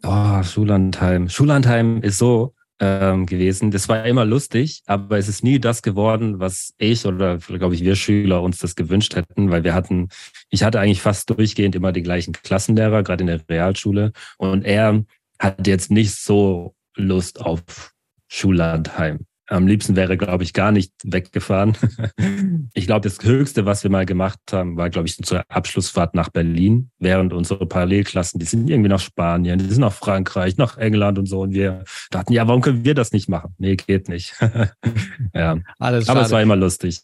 [0.03, 1.29] oh, Schullandheim.
[1.29, 3.71] Schullandheim ist so ähm, gewesen.
[3.71, 7.85] Das war immer lustig, aber es ist nie das geworden, was ich oder, glaube ich,
[7.85, 10.09] wir Schüler uns das gewünscht hätten, weil wir hatten,
[10.49, 14.13] ich hatte eigentlich fast durchgehend immer die gleichen Klassenlehrer, gerade in der Realschule.
[14.39, 15.05] Und er
[15.39, 17.93] hat jetzt nicht so Lust auf
[18.29, 19.27] Schullandheim.
[19.51, 21.77] Am liebsten wäre, glaube ich, gar nicht weggefahren.
[22.73, 26.29] ich glaube, das Höchste, was wir mal gemacht haben, war, glaube ich, unsere Abschlussfahrt nach
[26.29, 31.19] Berlin, während unsere Parallelklassen, die sind irgendwie nach Spanien, die sind nach Frankreich, nach England
[31.19, 31.41] und so.
[31.41, 31.83] Und wir
[32.13, 33.55] dachten, ja, warum können wir das nicht machen?
[33.59, 34.35] Nee, geht nicht.
[35.35, 35.59] ja.
[35.81, 37.01] Alles Aber es war immer lustig.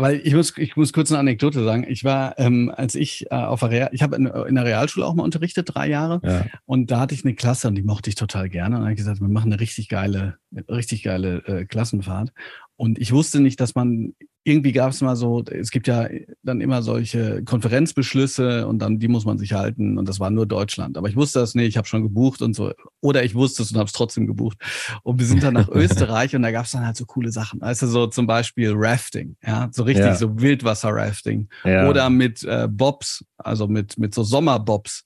[0.00, 1.84] Weil ich muss, ich muss kurz eine Anekdote sagen.
[1.88, 5.04] Ich war, ähm, als ich äh, auf der Real, ich habe in, in, der Realschule
[5.06, 6.20] auch mal unterrichtet, drei Jahre.
[6.24, 6.46] Ja.
[6.66, 8.76] Und da hatte ich eine Klasse und die mochte ich total gerne.
[8.76, 12.32] Und habe ich gesagt, wir machen eine richtig geile, richtig geile äh, Klassenfahrt.
[12.76, 16.08] Und ich wusste nicht, dass man irgendwie gab es mal so, es gibt ja
[16.42, 20.46] dann immer solche Konferenzbeschlüsse und dann die muss man sich halten und das war nur
[20.46, 20.96] Deutschland.
[20.96, 22.72] Aber ich wusste das nicht, ich habe schon gebucht und so.
[23.00, 24.56] Oder ich wusste es und habe es trotzdem gebucht.
[25.02, 27.60] Und wir sind dann nach Österreich und da gab es dann halt so coole Sachen.
[27.62, 30.14] Also so zum Beispiel Rafting, ja, so richtig ja.
[30.14, 31.48] so Wildwasser-Rafting.
[31.64, 31.88] Ja.
[31.88, 35.04] Oder mit äh, Bobs, also mit, mit so Sommerbobs.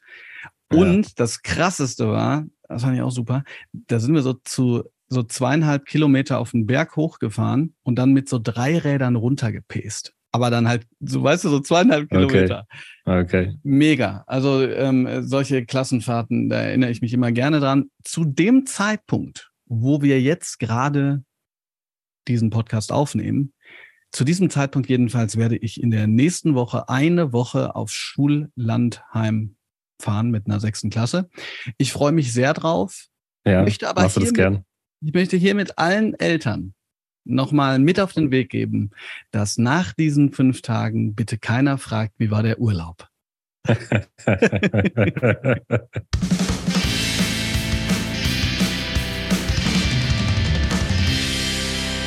[0.73, 1.13] Und ja.
[1.17, 3.43] das krasseste war, das fand ich auch super,
[3.73, 8.29] da sind wir so zu so zweieinhalb Kilometer auf den Berg hochgefahren und dann mit
[8.29, 10.15] so drei Rädern runtergepäst.
[10.33, 12.67] Aber dann halt, so weißt du, so zweieinhalb Kilometer.
[13.05, 13.21] Okay.
[13.21, 13.59] okay.
[13.63, 14.25] Mega.
[14.27, 17.91] Also ähm, solche Klassenfahrten, da erinnere ich mich immer gerne dran.
[18.03, 21.23] Zu dem Zeitpunkt, wo wir jetzt gerade
[22.27, 23.53] diesen Podcast aufnehmen,
[24.15, 29.57] zu diesem Zeitpunkt jedenfalls werde ich in der nächsten Woche eine Woche auf Schullandheim
[30.01, 31.29] fahren mit einer sechsten Klasse.
[31.79, 33.07] Ich freue mich sehr drauf.
[33.45, 34.65] Ja, möchte aber machst du das gern?
[35.07, 36.73] Ich möchte hier mit allen Eltern
[37.25, 38.89] nochmal mit auf den Weg geben,
[39.33, 43.07] dass nach diesen fünf Tagen bitte keiner fragt, wie war der Urlaub.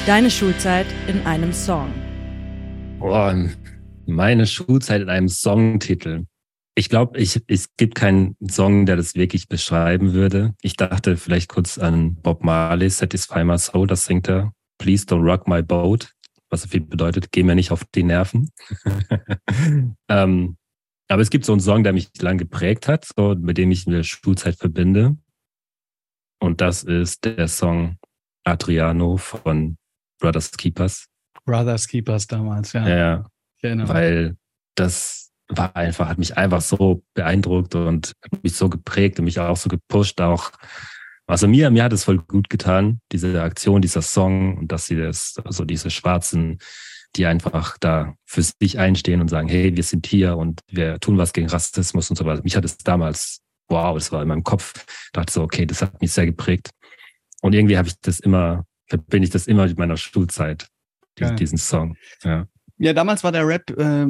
[0.07, 1.93] Deine Schulzeit in einem Song.
[2.97, 3.47] Boah,
[4.07, 6.25] meine Schulzeit in einem Songtitel
[6.77, 10.53] ich glaube, ich, es gibt keinen Song, der das wirklich beschreiben würde.
[10.61, 14.53] Ich dachte vielleicht kurz an Bob Marley, Satisfy My Soul, das singt er.
[14.77, 16.13] Please don't rock my boat,
[16.51, 18.51] was so viel bedeutet, geh mir nicht auf die Nerven.
[20.07, 20.57] ähm,
[21.07, 23.87] aber es gibt so einen Song, der mich lang geprägt hat, so, mit dem ich
[23.87, 25.17] in der Schulzeit verbinde.
[26.39, 27.97] Und das ist der Song
[28.43, 29.79] Adriano von
[30.19, 31.07] Brothers Keepers.
[31.43, 32.87] Brothers Keepers damals, ja.
[32.87, 33.25] Ja,
[33.63, 33.89] ja.
[33.89, 34.37] Weil
[34.75, 39.39] das war einfach, hat mich einfach so beeindruckt und hat mich so geprägt und mich
[39.39, 40.51] auch so gepusht, auch
[41.27, 44.95] also mir, mir hat es voll gut getan, diese Aktion, dieser Song und dass sie
[44.95, 46.59] das, also diese Schwarzen,
[47.17, 51.17] die einfach da für sich einstehen und sagen, hey, wir sind hier und wir tun
[51.17, 52.43] was gegen Rassismus und so weiter.
[52.43, 56.01] Mich hat es damals, wow, das war in meinem Kopf, dachte so, okay, das hat
[56.01, 56.69] mich sehr geprägt.
[57.41, 60.67] Und irgendwie habe ich das immer, verbinde ich das immer mit meiner Schulzeit,
[61.19, 61.97] diesen, diesen Song.
[62.23, 62.47] Ja.
[62.79, 64.05] Ja, damals war der Rap, äh,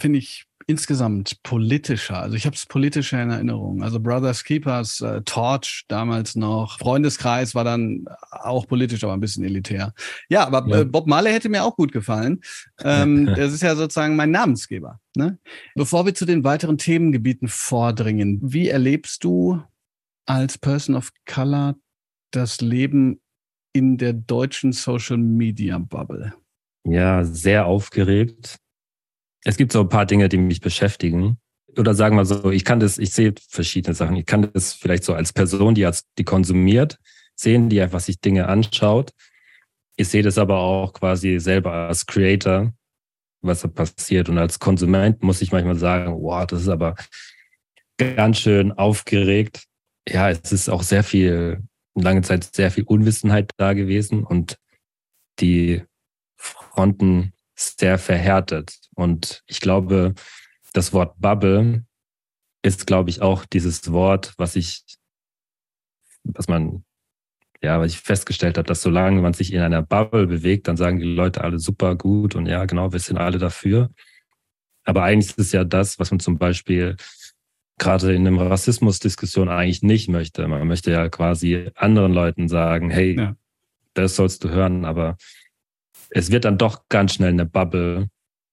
[0.00, 2.20] finde ich, insgesamt politischer.
[2.20, 3.82] Also ich habe es politischer in Erinnerung.
[3.82, 9.44] Also Brothers Keepers, äh, Torch damals noch, Freundeskreis war dann auch politisch, aber ein bisschen
[9.44, 9.92] elitär.
[10.28, 10.80] Ja, aber ja.
[10.80, 12.40] Äh, Bob Marley hätte mir auch gut gefallen.
[12.82, 15.00] Ähm, das ist ja sozusagen mein Namensgeber.
[15.16, 15.38] Ne?
[15.74, 19.62] Bevor wir zu den weiteren Themengebieten vordringen, wie erlebst du
[20.26, 21.76] als Person of Color
[22.30, 23.20] das Leben
[23.72, 26.34] in der deutschen Social Media Bubble?
[26.84, 28.58] Ja, sehr aufgeregt.
[29.44, 31.38] Es gibt so ein paar Dinge, die mich beschäftigen.
[31.76, 34.16] Oder sagen wir so, ich kann das, ich sehe verschiedene Sachen.
[34.16, 36.98] Ich kann das vielleicht so als Person, die als, die konsumiert,
[37.34, 39.12] sehen, die einfach sich Dinge anschaut.
[39.96, 42.72] Ich sehe das aber auch quasi selber als Creator,
[43.40, 44.28] was da passiert.
[44.28, 46.94] Und als Konsument muss ich manchmal sagen, wow, das ist aber
[47.96, 49.64] ganz schön aufgeregt.
[50.08, 51.62] Ja, es ist auch sehr viel,
[51.94, 54.56] lange Zeit sehr viel Unwissenheit da gewesen und
[55.40, 55.82] die
[56.36, 58.81] Fronten sehr verhärtet.
[58.94, 60.14] Und ich glaube,
[60.72, 61.84] das Wort Bubble
[62.62, 64.84] ist, glaube ich, auch dieses Wort, was ich,
[66.24, 66.84] was man,
[67.62, 70.98] ja, was ich festgestellt habe, dass solange man sich in einer Bubble bewegt, dann sagen
[70.98, 73.90] die Leute alle super gut und ja, genau, wir sind alle dafür.
[74.84, 76.96] Aber eigentlich ist es ja das, was man zum Beispiel
[77.78, 80.46] gerade in einer Rassismusdiskussion eigentlich nicht möchte.
[80.46, 83.36] Man möchte ja quasi anderen Leuten sagen, hey, ja.
[83.94, 85.16] das sollst du hören, aber
[86.10, 88.08] es wird dann doch ganz schnell eine Bubble,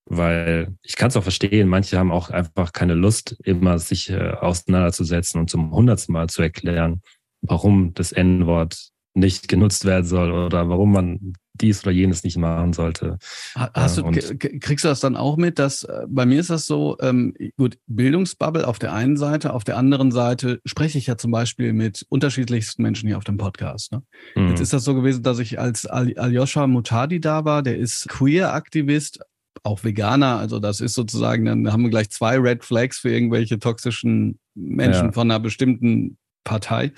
[0.09, 4.31] weil ich kann es auch verstehen, manche haben auch einfach keine Lust, immer sich äh,
[4.31, 7.01] auseinanderzusetzen und zum hundertsten Mal zu erklären,
[7.41, 12.73] warum das N-Wort nicht genutzt werden soll oder warum man dies oder jenes nicht machen
[12.73, 13.17] sollte.
[13.55, 16.97] Hast du, kriegst du das dann auch mit, dass äh, bei mir ist das so,
[17.01, 21.31] ähm, gut, Bildungsbubble auf der einen Seite, auf der anderen Seite spreche ich ja zum
[21.31, 23.91] Beispiel mit unterschiedlichsten Menschen hier auf dem Podcast.
[23.91, 24.03] Ne?
[24.35, 24.49] Mhm.
[24.49, 28.07] Jetzt ist das so gewesen, dass ich als Al Aljoscha Mutadi da war, der ist
[28.07, 29.19] Queer-Aktivist,
[29.63, 33.59] auch Veganer, also das ist sozusagen, dann haben wir gleich zwei Red Flags für irgendwelche
[33.59, 35.11] toxischen Menschen ja.
[35.11, 36.91] von einer bestimmten Partei.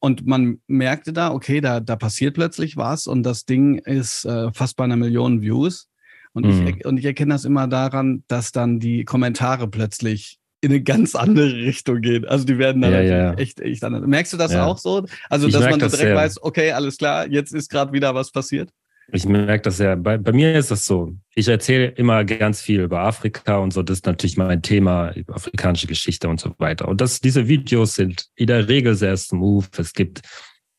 [0.00, 4.52] Und man merkte da, okay, da, da passiert plötzlich was und das Ding ist äh,
[4.52, 5.88] fast bei einer Million Views.
[6.32, 6.66] Und, mhm.
[6.66, 11.14] ich, und ich erkenne das immer daran, dass dann die Kommentare plötzlich in eine ganz
[11.14, 12.24] andere Richtung gehen.
[12.24, 13.34] Also die werden dann ja, ja.
[13.34, 14.02] echt, echt anders.
[14.06, 14.64] Merkst du das ja.
[14.64, 15.06] auch so?
[15.28, 18.14] Also, ich dass man so direkt das weiß, okay, alles klar, jetzt ist gerade wieder
[18.14, 18.70] was passiert?
[19.12, 19.94] Ich merke das ja.
[19.96, 21.14] Bei, bei mir ist das so.
[21.34, 23.82] Ich erzähle immer ganz viel über Afrika und so.
[23.82, 26.88] Das ist natürlich mein Thema, über afrikanische Geschichte und so weiter.
[26.88, 29.78] Und das, diese Videos sind in der Regel sehr smooth.
[29.78, 30.22] Es gibt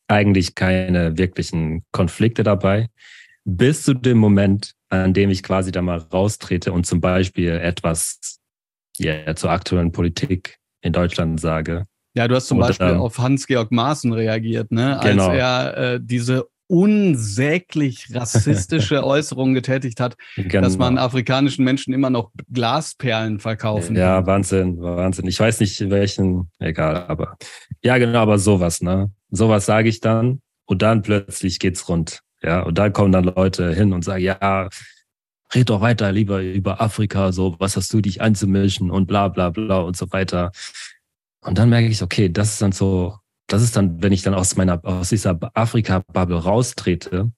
[0.08, 2.88] eigentlich keine wirklichen Konflikte dabei.
[3.44, 8.40] Bis zu dem Moment, an dem ich quasi da mal raustrete und zum Beispiel etwas
[8.98, 11.86] ja, zur aktuellen Politik in Deutschland sage.
[12.14, 14.98] Ja, du hast zum Oder, Beispiel auf Hans-Georg Maaßen reagiert, ne?
[15.02, 15.28] Genau.
[15.28, 20.62] als er äh, diese unsäglich rassistische Äußerungen getätigt hat, genau.
[20.62, 24.26] dass man afrikanischen Menschen immer noch Glasperlen verkaufen Ja, kann.
[24.26, 25.26] Wahnsinn, Wahnsinn.
[25.26, 27.36] Ich weiß nicht, welchen, egal, aber
[27.82, 29.10] ja, genau, aber sowas, ne?
[29.30, 32.22] Sowas sage ich dann und dann plötzlich geht's rund.
[32.42, 34.68] Ja, und dann kommen dann Leute hin und sagen, ja,
[35.54, 39.50] red doch weiter lieber über Afrika, so, was hast du dich einzumischen und bla bla
[39.50, 40.52] bla und so weiter.
[41.40, 44.34] Und dann merke ich, okay, das ist dann so, das ist dann, wenn ich dann
[44.34, 47.30] aus meiner, aus dieser Afrika-Bubble raustrete,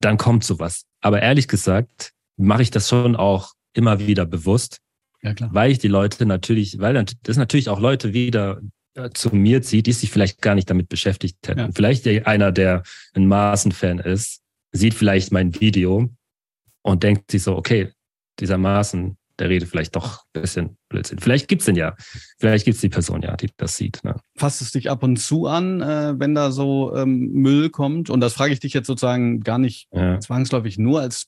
[0.00, 0.84] dann kommt sowas.
[1.00, 4.78] Aber ehrlich gesagt, mache ich das schon auch immer wieder bewusst,
[5.22, 5.50] ja, klar.
[5.52, 8.60] weil ich die Leute natürlich, weil das natürlich auch Leute wieder
[8.94, 11.60] äh, zu mir zieht, die sich vielleicht gar nicht damit beschäftigt hätten.
[11.60, 11.70] Ja.
[11.72, 12.82] Vielleicht einer, der
[13.14, 14.40] ein Maßen-Fan ist,
[14.72, 16.08] sieht vielleicht mein Video
[16.82, 17.92] und denkt sich so, okay,
[18.38, 21.18] dieser Maßen, der redet vielleicht doch ein bisschen Blödsinn.
[21.18, 21.96] Vielleicht gibt's den ja.
[22.38, 24.04] Vielleicht gibt's die Person ja, die das sieht.
[24.04, 24.16] Ne?
[24.36, 28.10] Fasst es dich ab und zu an, äh, wenn da so ähm, Müll kommt?
[28.10, 30.20] Und das frage ich dich jetzt sozusagen gar nicht ja.
[30.20, 31.26] zwangsläufig nur als,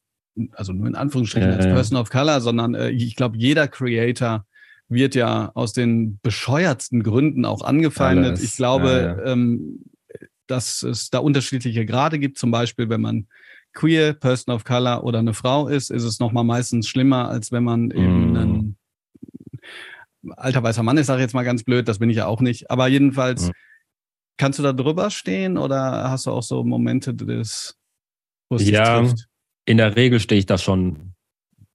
[0.52, 4.44] also nur in Anführungsstrichen ja, als Person of Color, sondern äh, ich glaube, jeder Creator
[4.88, 8.32] wird ja aus den bescheuertsten Gründen auch angefeindet.
[8.32, 8.42] Alles.
[8.44, 9.80] Ich glaube, ähm,
[10.46, 13.26] dass es da unterschiedliche Grade gibt, zum Beispiel, wenn man
[13.72, 17.64] queer, Person of Color oder eine Frau ist, ist es nochmal meistens schlimmer, als wenn
[17.64, 18.36] man eben mm.
[18.36, 18.76] ein
[20.36, 22.40] alter weißer Mann ist, sage ich jetzt mal ganz blöd, das bin ich ja auch
[22.40, 22.70] nicht.
[22.70, 23.52] Aber jedenfalls, mm.
[24.36, 27.78] kannst du da drüber stehen oder hast du auch so Momente des,
[28.48, 29.28] wo es ja, dich trifft?
[29.64, 31.14] In der Regel stehe ich da schon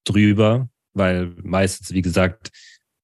[0.03, 2.51] drüber, weil meistens, wie gesagt,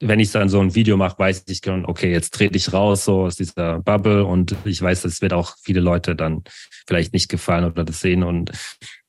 [0.07, 3.05] wenn ich dann so ein Video mache, weiß ich schon, okay, jetzt trete ich raus
[3.05, 4.25] so aus dieser Bubble.
[4.25, 6.43] Und ich weiß, das wird auch viele Leute dann
[6.87, 8.23] vielleicht nicht gefallen oder das sehen.
[8.23, 8.51] Und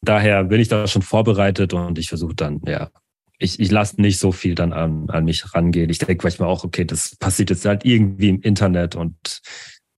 [0.01, 2.91] daher bin ich da schon vorbereitet und ich versuche dann, ja,
[3.39, 5.91] ich, ich lasse nicht so viel dann an, an mich rangehen.
[5.91, 9.41] Ich denke manchmal auch, okay, das passiert jetzt halt irgendwie im Internet und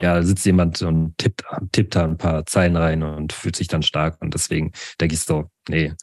[0.00, 3.82] ja, sitzt jemand und tippt, tippt da ein paar Zeilen rein und fühlt sich dann
[3.82, 4.20] stark.
[4.20, 5.94] Und deswegen denke ich so, nee,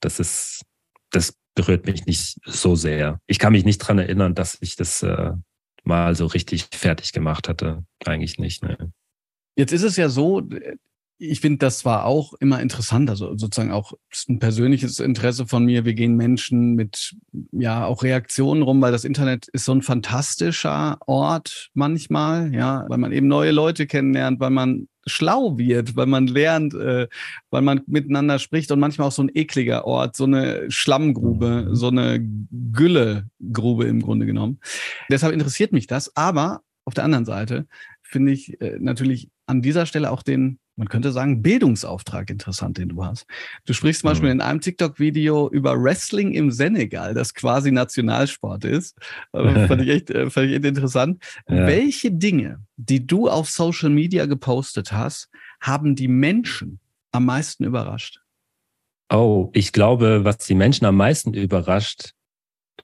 [0.00, 0.62] das ist,
[1.10, 3.20] das berührt mich nicht so sehr.
[3.26, 5.32] Ich kann mich nicht dran erinnern, dass ich das äh,
[5.84, 7.84] mal so richtig fertig gemacht hatte.
[8.06, 8.62] Eigentlich nicht.
[8.62, 8.92] Ne.
[9.56, 10.48] Jetzt ist es ja so,
[11.18, 13.92] ich finde, das war auch immer interessant, also sozusagen auch
[14.26, 15.84] ein persönliches Interesse von mir.
[15.84, 17.14] Wir gehen Menschen mit
[17.52, 22.96] ja auch Reaktionen rum, weil das Internet ist so ein fantastischer Ort manchmal, ja, weil
[22.96, 27.08] man eben neue Leute kennenlernt, weil man schlau wird, weil man lernt, äh,
[27.50, 31.88] weil man miteinander spricht und manchmal auch so ein ekliger Ort, so eine Schlammgrube, so
[31.88, 32.20] eine
[32.72, 34.60] Güllegrube im Grunde genommen.
[35.10, 37.66] Deshalb interessiert mich das, aber auf der anderen Seite
[38.02, 42.88] finde ich äh, natürlich an dieser Stelle auch den man könnte sagen, Bildungsauftrag interessant, den
[42.88, 43.26] du hast.
[43.66, 44.12] Du sprichst zum mhm.
[44.12, 48.96] Beispiel in einem TikTok-Video über Wrestling im Senegal, das quasi Nationalsport ist.
[49.34, 51.22] Äh, fand, ich echt, äh, fand ich echt interessant.
[51.46, 51.66] Ja.
[51.66, 55.28] Welche Dinge, die du auf Social Media gepostet hast,
[55.60, 56.80] haben die Menschen
[57.12, 58.22] am meisten überrascht?
[59.12, 62.14] Oh, ich glaube, was die Menschen am meisten überrascht,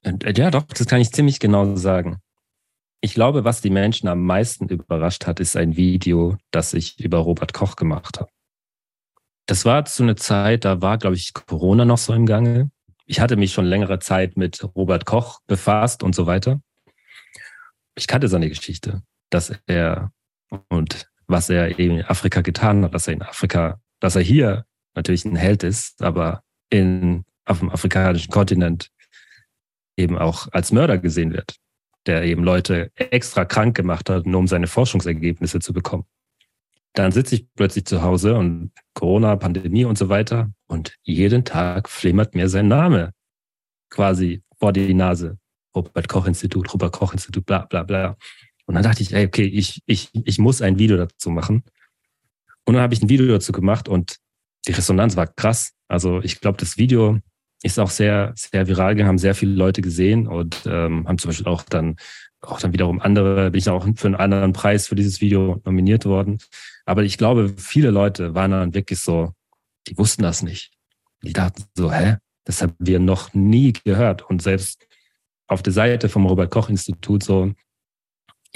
[0.02, 2.18] äh, ja doch, das kann ich ziemlich genau sagen.
[3.06, 7.18] Ich glaube, was die Menschen am meisten überrascht hat, ist ein Video, das ich über
[7.18, 8.28] Robert Koch gemacht habe.
[9.46, 12.72] Das war zu einer Zeit, da war, glaube ich, Corona noch so im Gange.
[13.04, 16.60] Ich hatte mich schon längere Zeit mit Robert Koch befasst und so weiter.
[17.94, 20.10] Ich kannte seine Geschichte, dass er
[20.68, 24.66] und was er eben in Afrika getan hat, dass er in Afrika, dass er hier
[24.96, 28.90] natürlich ein Held ist, aber in, auf dem afrikanischen Kontinent
[29.96, 31.60] eben auch als Mörder gesehen wird
[32.06, 36.04] der eben Leute extra krank gemacht hat, nur um seine Forschungsergebnisse zu bekommen.
[36.94, 41.88] Dann sitze ich plötzlich zu Hause und Corona, Pandemie und so weiter und jeden Tag
[41.88, 43.12] flimmert mir sein Name
[43.90, 45.38] quasi vor die Nase.
[45.74, 48.16] Robert Koch Institut, Robert Koch Institut, bla bla bla.
[48.64, 51.64] Und dann dachte ich, ey, okay, ich, ich, ich muss ein Video dazu machen.
[52.64, 54.16] Und dann habe ich ein Video dazu gemacht und
[54.66, 55.72] die Resonanz war krass.
[55.88, 57.20] Also ich glaube, das Video
[57.62, 61.30] ist auch sehr, sehr viral gegangen, haben sehr viele Leute gesehen und ähm, haben zum
[61.30, 61.96] Beispiel auch dann,
[62.40, 66.04] auch dann wiederum andere, bin ich auch für einen anderen Preis für dieses Video nominiert
[66.04, 66.38] worden.
[66.84, 69.32] Aber ich glaube, viele Leute waren dann wirklich so,
[69.88, 70.72] die wussten das nicht.
[71.22, 72.16] Die dachten so, hä?
[72.44, 74.22] Das haben wir noch nie gehört.
[74.22, 74.86] Und selbst
[75.48, 77.52] auf der Seite vom Robert-Koch-Institut so,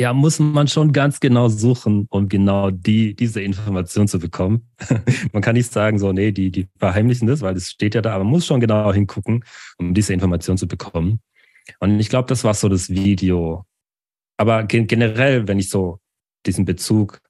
[0.01, 4.67] ja, muss man schon ganz genau suchen, um genau die, diese Information zu bekommen.
[5.35, 8.15] man kann nicht sagen, so, nee, die, die verheimlichen das, weil es steht ja da,
[8.15, 9.45] aber man muss schon genau hingucken,
[9.77, 11.21] um diese Information zu bekommen.
[11.81, 13.67] Und ich glaube, das war so das Video.
[14.39, 16.01] Aber generell, wenn ich so
[16.47, 17.21] diesen Bezug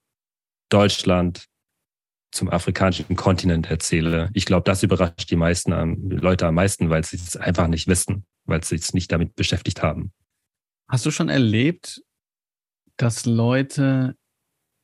[0.69, 1.47] Deutschland
[2.31, 5.73] zum afrikanischen Kontinent erzähle, ich glaube, das überrascht die meisten
[6.09, 9.83] Leute am meisten, weil sie es einfach nicht wissen, weil sie sich nicht damit beschäftigt
[9.83, 10.13] haben.
[10.89, 12.01] Hast du schon erlebt,
[13.03, 14.17] dass Leute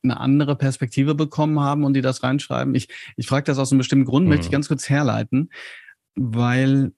[0.03, 2.75] eine andere Perspektive bekommen haben und die das reinschreiben?
[2.75, 4.29] Ich, ich frage das aus einem bestimmten Grund, mhm.
[4.29, 5.49] möchte ich ganz kurz herleiten,
[6.15, 6.93] weil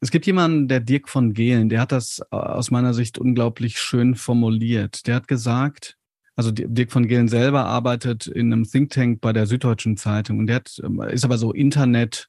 [0.00, 4.16] es gibt jemanden, der Dirk von Gehlen, der hat das aus meiner Sicht unglaublich schön
[4.16, 5.06] formuliert.
[5.06, 5.96] Der hat gesagt,
[6.34, 10.48] also Dirk von Gehlen selber arbeitet in einem Think Tank bei der Süddeutschen Zeitung und
[10.48, 12.28] der hat, ähm, ist aber so Internet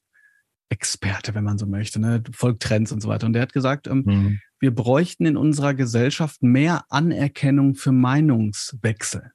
[0.70, 2.22] Experte, wenn man so möchte, ne?
[2.32, 3.26] folgt Trends und so weiter.
[3.26, 9.33] Und der hat gesagt, ähm, mhm wir bräuchten in unserer Gesellschaft mehr Anerkennung für Meinungswechsel.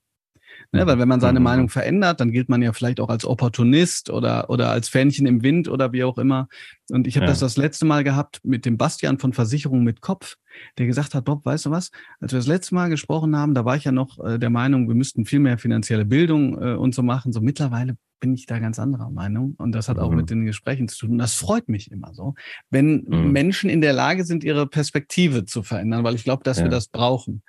[0.71, 1.45] Ne, weil wenn man seine mhm.
[1.45, 5.41] Meinung verändert, dann gilt man ja vielleicht auch als Opportunist oder, oder als Fähnchen im
[5.41, 6.47] Wind oder wie auch immer.
[6.91, 7.31] Und ich habe ja.
[7.31, 10.35] das das letzte Mal gehabt mit dem Bastian von Versicherung mit Kopf,
[10.77, 11.89] der gesagt hat, Bob, weißt du was,
[12.19, 14.87] als wir das letzte Mal gesprochen haben, da war ich ja noch äh, der Meinung,
[14.87, 17.33] wir müssten viel mehr finanzielle Bildung äh, und so machen.
[17.33, 19.55] So mittlerweile bin ich da ganz anderer Meinung.
[19.57, 20.17] Und das hat auch mhm.
[20.17, 21.17] mit den Gesprächen zu tun.
[21.17, 22.35] Das freut mich immer so,
[22.69, 23.31] wenn mhm.
[23.31, 26.65] Menschen in der Lage sind, ihre Perspektive zu verändern, weil ich glaube, dass ja.
[26.65, 27.41] wir das brauchen.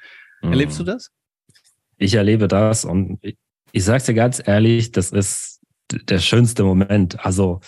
[0.43, 0.53] Mhm.
[0.53, 1.11] Erlebst du das?
[2.01, 3.37] Ich erlebe das und ich,
[3.73, 5.61] ich sage dir ganz ehrlich, das ist
[5.93, 7.25] der schönste Moment.
[7.25, 7.61] Also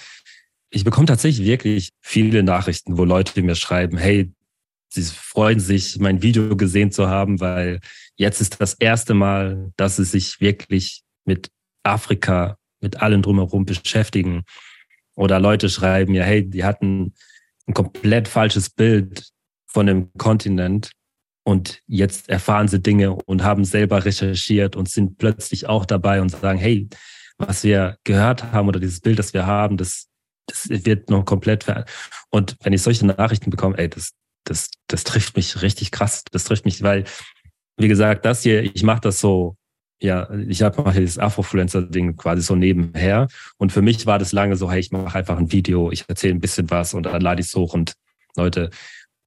[0.71, 4.33] ich bekomme tatsächlich wirklich viele Nachrichten, wo Leute mir schreiben, hey,
[4.89, 7.81] sie freuen sich, mein Video gesehen zu haben, weil
[8.17, 11.51] jetzt ist das erste Mal, dass sie sich wirklich mit
[11.83, 14.45] Afrika mit allem drumherum beschäftigen.
[15.15, 17.13] Oder Leute schreiben ja, hey, die hatten
[17.67, 19.31] ein komplett falsches Bild
[19.67, 20.91] von dem Kontinent
[21.45, 26.31] und jetzt erfahren sie Dinge und haben selber recherchiert und sind plötzlich auch dabei und
[26.31, 26.89] sagen, hey,
[27.39, 30.09] was wir gehört haben oder dieses Bild, das wir haben, das,
[30.47, 31.91] das wird noch komplett verändert.
[32.31, 34.13] Und wenn ich solche Nachrichten bekomme, ey, das,
[34.45, 36.25] das, das trifft mich richtig krass.
[36.31, 37.05] Das trifft mich, weil,
[37.77, 39.57] wie gesagt, das hier, ich mache das so
[40.03, 43.29] ja, ich habe mache dieses Afrofluencer-Ding quasi so nebenher.
[43.57, 46.35] Und für mich war das lange so, hey, ich mache einfach ein Video, ich erzähle
[46.35, 47.93] ein bisschen was und dann lade ich es hoch und
[48.37, 48.71] Leute.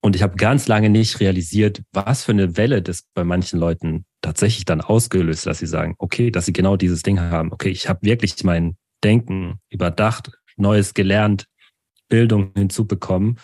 [0.06, 4.04] Und ich habe ganz lange nicht realisiert, was für eine Welle das bei manchen Leuten
[4.22, 7.52] tatsächlich dann ausgelöst, dass sie sagen, okay, dass sie genau dieses Ding haben.
[7.52, 11.46] Okay, ich habe wirklich mein Denken überdacht, Neues gelernt,
[12.08, 13.40] Bildung hinzubekommen.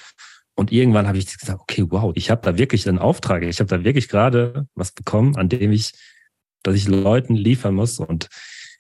[0.55, 3.43] Und irgendwann habe ich gesagt, okay, wow, ich habe da wirklich einen Auftrag.
[3.43, 5.93] Ich habe da wirklich gerade was bekommen, an dem ich
[6.63, 7.99] dass ich Leuten liefern muss.
[7.99, 8.29] Und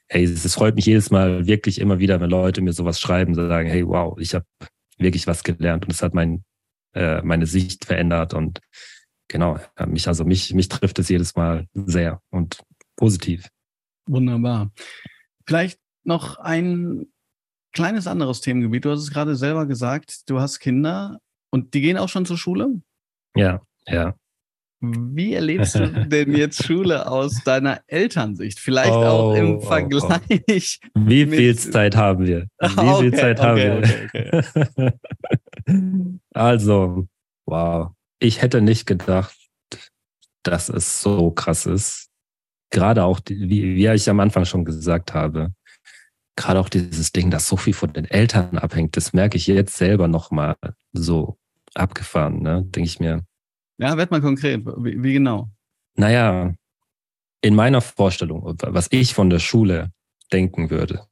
[0.09, 3.69] hey, es freut mich jedes Mal wirklich immer wieder, wenn Leute mir sowas schreiben, sagen,
[3.69, 4.47] hey, wow, ich habe
[4.99, 6.45] wirklich was gelernt und es hat mein,
[6.95, 8.61] äh, meine Sicht verändert und
[9.29, 12.63] genau, mich, also mich, mich trifft es jedes Mal sehr und
[12.97, 13.49] positiv.
[14.07, 14.71] Wunderbar.
[15.47, 17.07] Vielleicht noch ein
[17.73, 18.85] kleines anderes Themengebiet.
[18.85, 21.19] Du hast es gerade selber gesagt, du hast Kinder
[21.51, 22.81] und die gehen auch schon zur Schule?
[23.35, 24.15] Ja, ja.
[24.85, 28.59] Wie erlebst du denn jetzt Schule aus deiner Elternsicht?
[28.59, 30.03] Vielleicht oh, auch im Vergleich.
[30.03, 31.01] Oh, oh.
[31.07, 32.49] Wie viel Zeit haben wir?
[32.59, 33.83] Wie okay, viel Zeit okay, haben
[34.83, 34.93] wir?
[35.69, 37.07] Okay, also,
[37.47, 37.93] wow.
[38.19, 39.37] Ich hätte nicht gedacht,
[40.43, 42.09] dass es so krass ist.
[42.71, 45.53] Gerade auch, wie, wie ich am Anfang schon gesagt habe,
[46.35, 49.77] gerade auch dieses Ding, das so viel von den Eltern abhängt, das merke ich jetzt
[49.77, 50.57] selber nochmal
[50.93, 51.37] so
[51.75, 52.65] abgefahren, ne?
[52.65, 53.25] denke ich mir
[53.83, 54.65] ja, werd mal konkret.
[54.65, 55.51] Wie, wie genau?
[55.97, 56.55] Naja,
[57.41, 59.93] in meiner Vorstellung, was ich von der Schule
[60.33, 61.07] denken würde,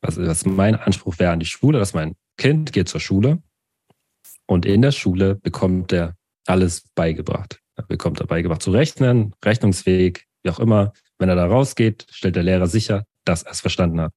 [0.00, 3.42] was, was mein Anspruch wäre an die Schule, dass mein Kind geht zur Schule
[4.46, 6.16] und in der Schule bekommt er
[6.46, 7.60] alles beigebracht.
[7.74, 10.92] Er bekommt er beigebracht zu rechnen, Rechnungsweg, wie auch immer.
[11.18, 14.14] Wenn er da rausgeht, stellt der Lehrer sicher, dass er es verstanden hat.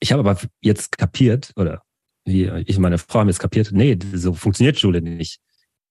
[0.00, 1.82] Ich habe aber jetzt kapiert, oder
[2.24, 5.40] wie ich meine Frau haben jetzt kapiert, nee, so funktioniert Schule nicht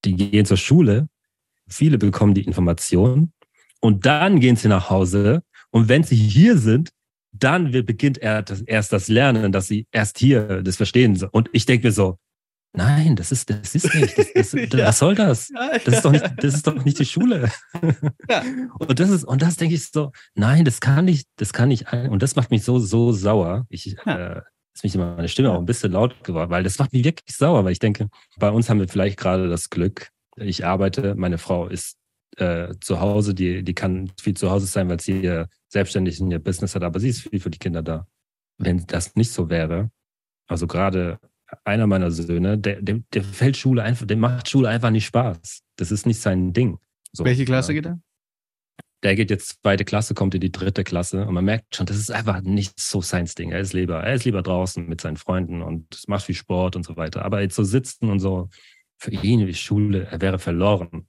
[0.04, 1.08] die gehen zur Schule,
[1.68, 3.32] viele bekommen die Information
[3.80, 6.90] und dann gehen sie nach Hause und wenn sie hier sind,
[7.32, 11.20] dann beginnt erst das Lernen, dass sie erst hier das verstehen.
[11.32, 12.18] Und ich denke mir so,
[12.74, 14.86] nein, das ist, das ist nicht, das, das, ja.
[14.86, 15.50] was soll das?
[15.84, 17.50] Das ist doch nicht, das ist doch nicht die Schule.
[18.28, 18.42] Ja.
[18.78, 21.92] Und das ist, und das denke ich so, nein, das kann nicht, das kann nicht,
[21.92, 23.66] und das macht mich so, so sauer.
[23.68, 24.36] Ich, ja.
[24.36, 24.42] äh,
[24.74, 27.64] ist mich meine Stimme auch ein bisschen laut geworden, weil das macht mich wirklich sauer,
[27.64, 28.08] weil ich denke,
[28.38, 31.98] bei uns haben wir vielleicht gerade das Glück, ich arbeite, meine Frau ist
[32.36, 36.30] äh, zu Hause, die, die kann viel zu Hause sein, weil sie ihr selbstständig in
[36.30, 38.06] ihr Business hat, aber sie ist viel für die Kinder da.
[38.58, 39.90] Wenn das nicht so wäre,
[40.46, 41.18] also gerade
[41.64, 45.62] einer meiner Söhne, der, der, der fällt Schule einfach, dem macht Schule einfach nicht Spaß.
[45.76, 46.78] Das ist nicht sein Ding.
[47.12, 47.80] So, Welche Klasse ja.
[47.80, 48.00] geht er?
[49.02, 51.96] Der geht jetzt zweite Klasse, kommt in die dritte Klasse und man merkt schon, das
[51.96, 53.50] ist einfach nicht so sein Ding.
[53.50, 56.84] Er ist lieber, er ist lieber draußen mit seinen Freunden und macht viel Sport und
[56.84, 57.24] so weiter.
[57.24, 58.48] Aber jetzt so sitzen und so,
[58.98, 61.08] für ihn wie Schule, er wäre verloren,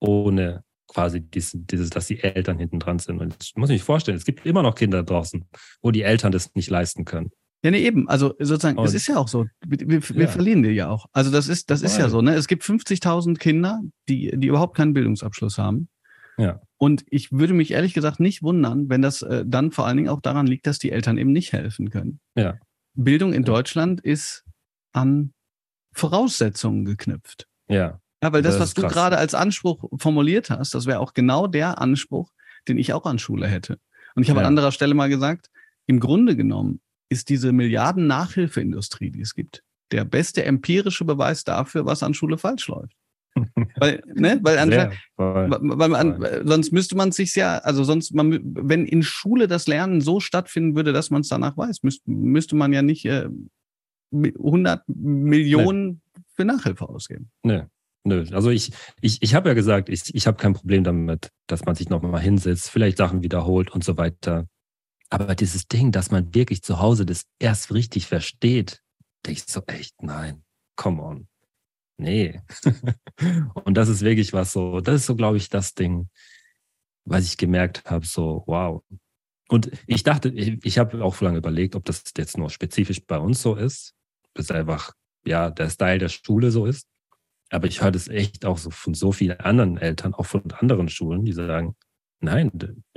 [0.00, 3.20] ohne quasi dieses, dieses, dass die Eltern hinten dran sind.
[3.20, 5.44] Und ich muss mich vorstellen, es gibt immer noch Kinder draußen,
[5.82, 7.30] wo die Eltern das nicht leisten können.
[7.62, 8.08] Ja, nee, eben.
[8.08, 9.46] Also sozusagen, und, es ist ja auch so.
[9.64, 10.28] Wir, wir, wir ja.
[10.28, 11.06] verlieren die ja auch.
[11.12, 12.34] Also das ist, das ist ja so, ne?
[12.34, 15.88] Es gibt 50.000 Kinder, die, die überhaupt keinen Bildungsabschluss haben.
[16.40, 16.60] Ja.
[16.78, 20.08] Und ich würde mich ehrlich gesagt nicht wundern, wenn das äh, dann vor allen Dingen
[20.08, 22.20] auch daran liegt, dass die Eltern eben nicht helfen können.
[22.34, 22.58] Ja.
[22.94, 24.44] Bildung in Deutschland ist
[24.92, 25.32] an
[25.92, 27.46] Voraussetzungen geknüpft.
[27.68, 28.00] Ja.
[28.22, 31.46] Ja, weil das, das was du gerade als Anspruch formuliert hast, das wäre auch genau
[31.46, 32.32] der Anspruch,
[32.68, 33.78] den ich auch an Schule hätte.
[34.14, 34.46] Und ich habe ja.
[34.46, 35.50] an anderer Stelle mal gesagt,
[35.86, 41.86] im Grunde genommen ist diese Milliarden Nachhilfeindustrie, die es gibt, der beste empirische Beweis dafür,
[41.86, 42.94] was an Schule falsch läuft.
[43.76, 48.40] Weil, ne, weil, Sehr, weil, weil man, sonst müsste man sich ja, also sonst, man,
[48.42, 52.56] wenn in Schule das Lernen so stattfinden würde, dass man es danach weiß, müsste, müsste
[52.56, 53.28] man ja nicht äh,
[54.12, 56.22] 100 Millionen nee.
[56.34, 57.30] für Nachhilfe ausgeben.
[57.42, 57.62] Nee.
[58.02, 58.72] Nö, also ich,
[59.02, 62.20] ich, ich habe ja gesagt, ich, ich habe kein Problem damit, dass man sich nochmal
[62.22, 64.48] hinsetzt, vielleicht Sachen wiederholt und so weiter.
[65.10, 68.80] Aber dieses Ding, dass man wirklich zu Hause das erst richtig versteht,
[69.26, 70.44] denke ich so echt, nein,
[70.76, 71.28] come on.
[72.00, 72.40] Nee.
[73.64, 76.08] und das ist wirklich was so, das ist so, glaube ich, das Ding,
[77.04, 78.82] was ich gemerkt habe, so, wow.
[79.48, 83.18] Und ich dachte, ich, ich habe auch lange überlegt, ob das jetzt nur spezifisch bei
[83.18, 83.94] uns so ist,
[84.34, 84.92] bis einfach,
[85.24, 86.86] ja, der Style der Schule so ist.
[87.50, 90.88] Aber ich höre das echt auch so von so vielen anderen Eltern, auch von anderen
[90.88, 91.74] Schulen, die sagen,
[92.20, 92.50] Nein,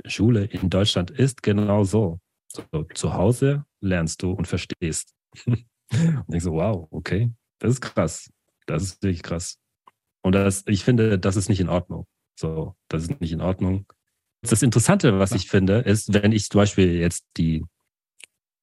[0.04, 2.20] Schule in Deutschland ist genau so.
[2.46, 5.14] so zu Hause lernst du und verstehst.
[5.46, 8.30] und ich so, wow, okay, das ist krass.
[8.66, 9.58] Das ist wirklich krass.
[10.22, 12.06] Und das, ich finde, das ist nicht in Ordnung.
[12.38, 13.86] So, das ist nicht in Ordnung.
[14.42, 17.64] Das Interessante, was ich finde, ist, wenn ich zum Beispiel jetzt die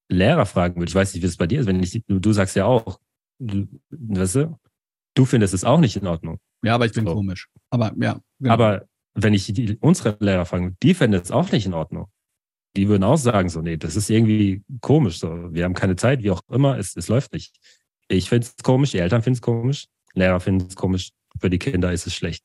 [0.10, 2.56] Lehrer fragen würde, ich weiß nicht, wie es bei dir ist, wenn ich, du sagst
[2.56, 2.99] ja auch,
[3.39, 4.60] du, weißt du,
[5.16, 6.39] du findest es auch nicht in Ordnung.
[6.64, 7.14] Ja, aber ich bin so.
[7.14, 7.47] komisch.
[7.70, 8.20] Aber ja.
[8.39, 8.54] Genau.
[8.54, 12.08] Aber wenn ich die, unsere Lehrer frage, die fänden es auch nicht in Ordnung.
[12.78, 15.20] Die würden auch sagen, so, nee, das ist irgendwie komisch.
[15.20, 17.54] So, wir haben keine Zeit, wie auch immer, es, es läuft nicht.
[18.12, 21.59] Ich finde es komisch, die Eltern finden es komisch, Lehrer finden es komisch, für die
[21.59, 22.43] Kinder ist es schlecht.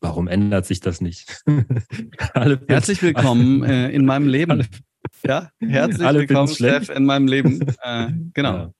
[0.00, 1.44] Warum ändert sich das nicht?
[2.66, 4.50] herzlich willkommen äh, in meinem Leben.
[4.52, 4.66] Alle,
[5.22, 7.60] ja, herzlich willkommen, Chef, in meinem Leben.
[7.82, 8.56] Äh, genau.
[8.56, 8.72] Ja.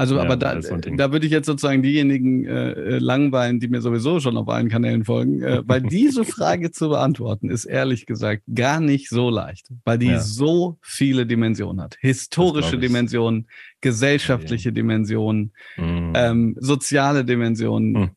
[0.00, 3.82] Also, ja, aber da, da würde ich jetzt sozusagen diejenigen äh, äh, langweilen, die mir
[3.82, 8.44] sowieso schon auf allen Kanälen folgen, äh, weil diese Frage zu beantworten ist ehrlich gesagt
[8.54, 10.18] gar nicht so leicht, weil die ja.
[10.18, 11.98] so viele Dimensionen hat.
[12.00, 13.46] Historische Dimensionen,
[13.82, 14.74] gesellschaftliche ja.
[14.74, 16.12] Dimensionen, mhm.
[16.14, 17.92] ähm, soziale Dimensionen.
[17.92, 18.10] Mhm.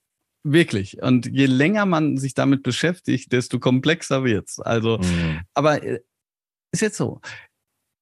[0.44, 1.02] Wirklich.
[1.02, 4.62] Und je länger man sich damit beschäftigt, desto komplexer wird's.
[4.62, 5.42] Also, mhm.
[5.54, 6.00] aber äh,
[6.72, 7.20] ist jetzt so.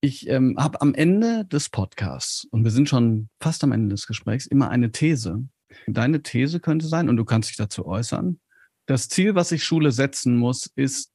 [0.04, 4.08] Ich ähm, habe am Ende des Podcasts, und wir sind schon fast am Ende des
[4.08, 5.47] Gesprächs, immer eine These.
[5.86, 8.39] Deine These könnte sein, und du kannst dich dazu äußern,
[8.88, 11.12] das Ziel, was sich Schule setzen muss, ist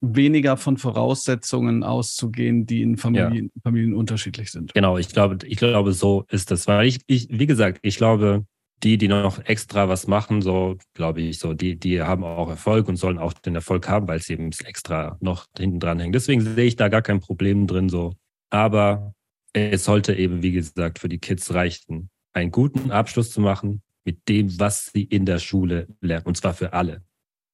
[0.00, 3.60] weniger von Voraussetzungen auszugehen, die in Familien, ja.
[3.62, 4.74] Familien unterschiedlich sind.
[4.74, 6.66] Genau, ich glaube, ich glaube, so ist das.
[6.66, 8.44] Weil ich, ich, wie gesagt, ich glaube,
[8.82, 12.88] die, die noch extra was machen, so glaube ich, so die, die haben auch Erfolg
[12.88, 16.12] und sollen auch den Erfolg haben, weil sie eben extra noch hinten dran hängen.
[16.12, 18.12] Deswegen sehe ich da gar kein Problem drin, so.
[18.50, 19.14] Aber
[19.52, 24.28] es sollte eben, wie gesagt, für die Kids reichen, einen guten Abschluss zu machen mit
[24.28, 26.26] dem, was sie in der Schule lernen.
[26.26, 27.02] Und zwar für alle.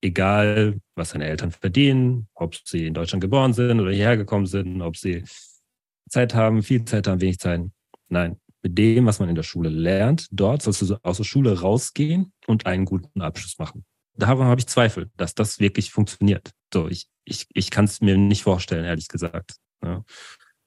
[0.03, 4.83] Egal, was seine Eltern verdienen, ob sie in Deutschland geboren sind oder hierher gekommen sind,
[4.83, 5.23] ob sie
[6.11, 7.62] Zeit haben, viel Zeit haben, wenig Zeit.
[8.09, 11.61] Nein, mit dem, was man in der Schule lernt, dort sollst du aus der Schule
[11.61, 13.85] rausgehen und einen guten Abschluss machen.
[14.15, 16.51] Daran habe ich Zweifel, dass das wirklich funktioniert.
[16.73, 19.57] So, ich, ich, ich kann es mir nicht vorstellen, ehrlich gesagt.
[19.83, 20.05] Ja.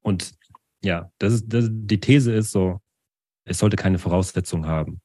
[0.02, 0.34] Und
[0.84, 2.82] ja, das ist, das, die These ist so,
[3.46, 5.02] es sollte keine Voraussetzung haben.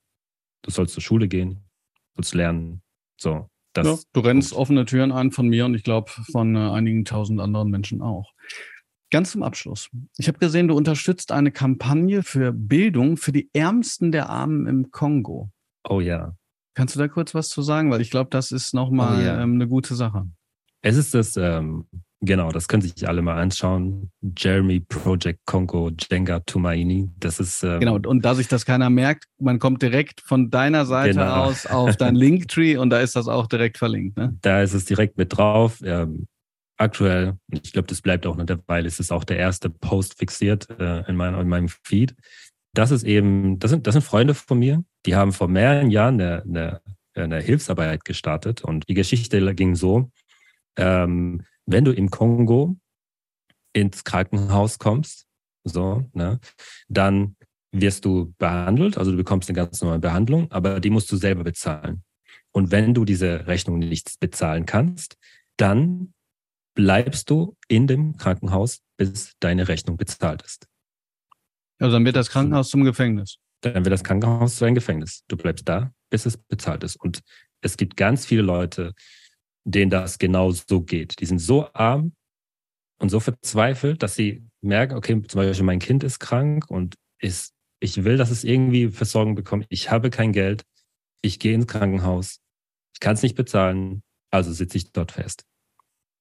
[0.62, 1.64] Du sollst zur Schule gehen,
[2.14, 2.82] sollst lernen.
[3.20, 6.70] So, das ja, du rennst offene Türen ein von mir und ich glaube von äh,
[6.70, 8.32] einigen tausend anderen Menschen auch.
[9.10, 9.90] Ganz zum Abschluss.
[10.18, 14.90] Ich habe gesehen, du unterstützt eine Kampagne für Bildung für die Ärmsten der Armen im
[14.90, 15.50] Kongo.
[15.88, 16.36] Oh ja.
[16.74, 17.90] Kannst du da kurz was zu sagen?
[17.90, 19.42] Weil ich glaube, das ist nochmal oh, ja.
[19.42, 20.26] ähm, eine gute Sache.
[20.82, 21.86] Es ist das ähm,
[22.22, 24.10] Genau, das können sich alle mal anschauen.
[24.36, 27.08] Jeremy Project Congo Jenga Tumaini.
[27.18, 27.62] Das ist.
[27.62, 31.44] Ähm, genau, und da sich das keiner merkt, man kommt direkt von deiner Seite genau.
[31.44, 34.18] aus auf dein Linktree und da ist das auch direkt verlinkt.
[34.18, 34.36] Ne?
[34.42, 35.80] Da ist es direkt mit drauf.
[36.80, 40.66] Aktuell, ich glaube, das bleibt auch noch derweil, ist es auch der erste Post fixiert
[40.70, 42.14] äh, in, mein, in meinem Feed.
[42.72, 46.18] Das ist eben, das sind, das sind Freunde von mir, die haben vor mehreren Jahren
[46.18, 46.80] eine, eine,
[47.12, 50.10] eine Hilfsarbeit gestartet und die Geschichte ging so,
[50.78, 52.76] ähm, wenn du im Kongo
[53.74, 55.26] ins Krankenhaus kommst,
[55.64, 56.40] so, ne,
[56.88, 57.36] dann
[57.72, 61.44] wirst du behandelt, also du bekommst eine ganz normale Behandlung, aber die musst du selber
[61.44, 62.04] bezahlen.
[62.52, 65.18] Und wenn du diese Rechnung nicht bezahlen kannst,
[65.58, 66.14] dann
[66.74, 70.66] bleibst du in dem Krankenhaus, bis deine Rechnung bezahlt ist.
[71.78, 73.38] Also dann wird das Krankenhaus zum Gefängnis.
[73.62, 75.24] Dann wird das Krankenhaus zu einem Gefängnis.
[75.28, 76.96] Du bleibst da, bis es bezahlt ist.
[76.96, 77.20] Und
[77.62, 78.94] es gibt ganz viele Leute,
[79.64, 81.20] denen das genau so geht.
[81.20, 82.12] Die sind so arm
[82.98, 87.54] und so verzweifelt, dass sie merken, okay, zum Beispiel mein Kind ist krank und ist,
[87.80, 89.66] ich will, dass es irgendwie Versorgung bekommt.
[89.68, 90.64] Ich habe kein Geld.
[91.22, 92.40] Ich gehe ins Krankenhaus.
[92.94, 94.02] Ich kann es nicht bezahlen.
[94.30, 95.44] Also sitze ich dort fest.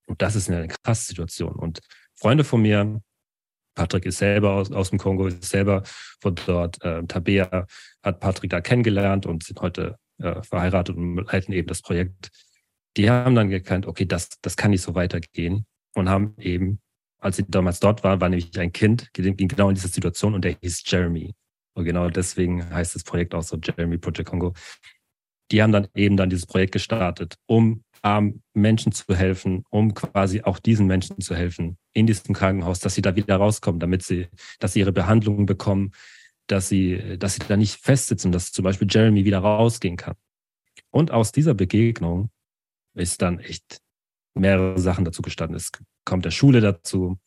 [0.09, 1.53] Und das ist eine krasse Situation.
[1.53, 1.79] Und
[2.15, 3.01] Freunde von mir,
[3.75, 5.83] Patrick ist selber aus, aus dem Kongo, ist selber
[6.19, 6.83] von dort.
[6.83, 7.65] Äh, Tabea
[8.03, 12.31] hat Patrick da kennengelernt und sind heute äh, verheiratet und leiten eben das Projekt
[12.97, 16.81] die haben dann gekannt, okay, das, das kann nicht so weitergehen und haben eben,
[17.19, 20.43] als sie damals dort war, war nämlich ein Kind, ging genau in dieser Situation und
[20.43, 21.33] der hieß Jeremy.
[21.75, 24.53] Und genau deswegen heißt das Projekt auch so Jeremy Project Congo.
[25.51, 30.41] Die haben dann eben dann dieses Projekt gestartet, um armen Menschen zu helfen, um quasi
[30.41, 34.27] auch diesen Menschen zu helfen in diesem Krankenhaus, dass sie da wieder rauskommen, damit sie,
[34.59, 35.91] dass sie ihre Behandlungen bekommen,
[36.47, 40.15] dass sie, dass sie da nicht festsitzen, dass zum Beispiel Jeremy wieder rausgehen kann.
[40.91, 42.29] Und aus dieser Begegnung
[42.95, 43.81] ist dann echt
[44.33, 45.55] mehrere Sachen dazu gestanden.
[45.55, 45.71] Es
[46.05, 47.19] kommt der Schule dazu,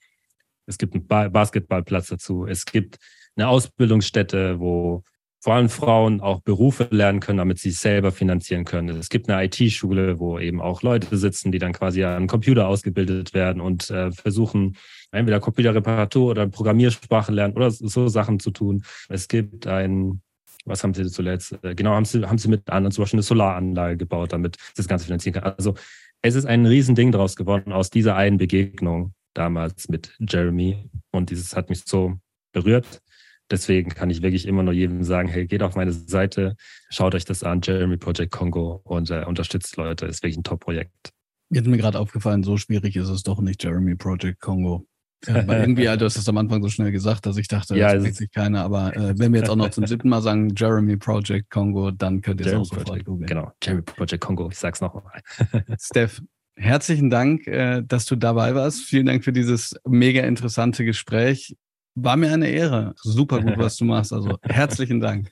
[0.67, 2.99] es gibt einen ba Basketballplatz dazu, es gibt
[3.37, 5.03] eine Ausbildungsstätte, wo
[5.43, 8.97] vor allem Frauen auch Berufe lernen können, damit sie sich selber finanzieren können.
[8.97, 13.35] Es gibt eine IT-Schule, wo eben auch Leute sitzen, die dann quasi an Computer ausgebildet
[13.35, 14.77] werden und äh, versuchen,
[15.11, 18.85] entweder Computerreparatur oder Programmiersprachen lernen oder so Sachen zu tun.
[19.09, 20.23] Es gibt ein
[20.65, 21.59] was haben sie zuletzt?
[21.65, 24.87] Äh, genau, haben sie, haben sie mit anderen zum Beispiel eine Solaranlage gebaut, damit das
[24.87, 25.55] Ganze finanzieren kann.
[25.57, 25.75] Also
[26.23, 30.89] es ist ein Riesending daraus geworden aus dieser einen Begegnung damals mit Jeremy.
[31.11, 32.15] Und dieses hat mich so
[32.53, 33.03] berührt.
[33.51, 36.57] Deswegen kann ich wirklich immer nur jedem sagen, hey, geht auf meine Seite,
[36.91, 40.07] schaut euch das an, Jeremy Project Congo und äh, unterstützt Leute.
[40.07, 41.13] Ist wirklich ein Top-Projekt.
[41.51, 44.87] Jetzt mir gerade aufgefallen, so schwierig ist es doch nicht, Jeremy Project Congo.
[45.27, 47.93] Ja, weil irgendwie, du hast es am Anfang so schnell gesagt, dass ich dachte, ja,
[47.93, 48.65] das merkt sich keiner.
[48.65, 52.23] Aber äh, wenn wir jetzt auch noch zum siebten Mal sagen, Jeremy Project Congo, dann
[52.23, 53.29] könnt ihr es auch sofort googeln.
[53.29, 55.21] Genau, Jeremy Project Congo, ich sag's noch mal.
[55.79, 56.23] Steph,
[56.57, 58.83] herzlichen Dank, äh, dass du dabei warst.
[58.83, 61.57] Vielen Dank für dieses mega interessante Gespräch.
[61.95, 62.95] War mir eine Ehre.
[62.97, 64.13] Super gut, was du machst.
[64.13, 65.31] Also herzlichen Dank.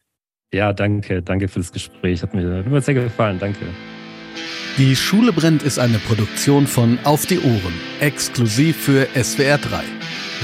[0.52, 1.22] Ja, danke.
[1.22, 2.22] Danke für das Gespräch.
[2.22, 3.38] Hat mir, hat mir sehr gefallen.
[3.38, 3.66] Danke.
[4.78, 9.82] Die Schule brennt ist eine Produktion von Auf die Ohren, exklusiv für SWR 3.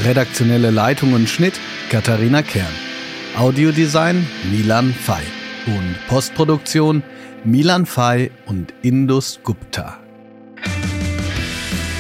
[0.05, 1.59] Redaktionelle Leitung und Schnitt
[1.91, 2.67] Katharina Kern.
[3.37, 5.23] Audiodesign Milan Fay.
[5.67, 7.03] Und Postproduktion
[7.45, 10.06] Milan Fay und Indus Gupta.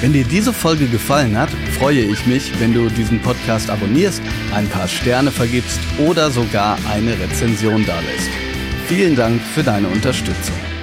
[0.02, 4.20] Wenn dir diese Folge gefallen hat, freue ich mich, wenn du diesen Podcast abonnierst,
[4.54, 8.30] ein paar Sterne vergibst oder sogar eine Rezension dalässt.
[8.88, 10.75] Vielen Dank für deine Unterstützung.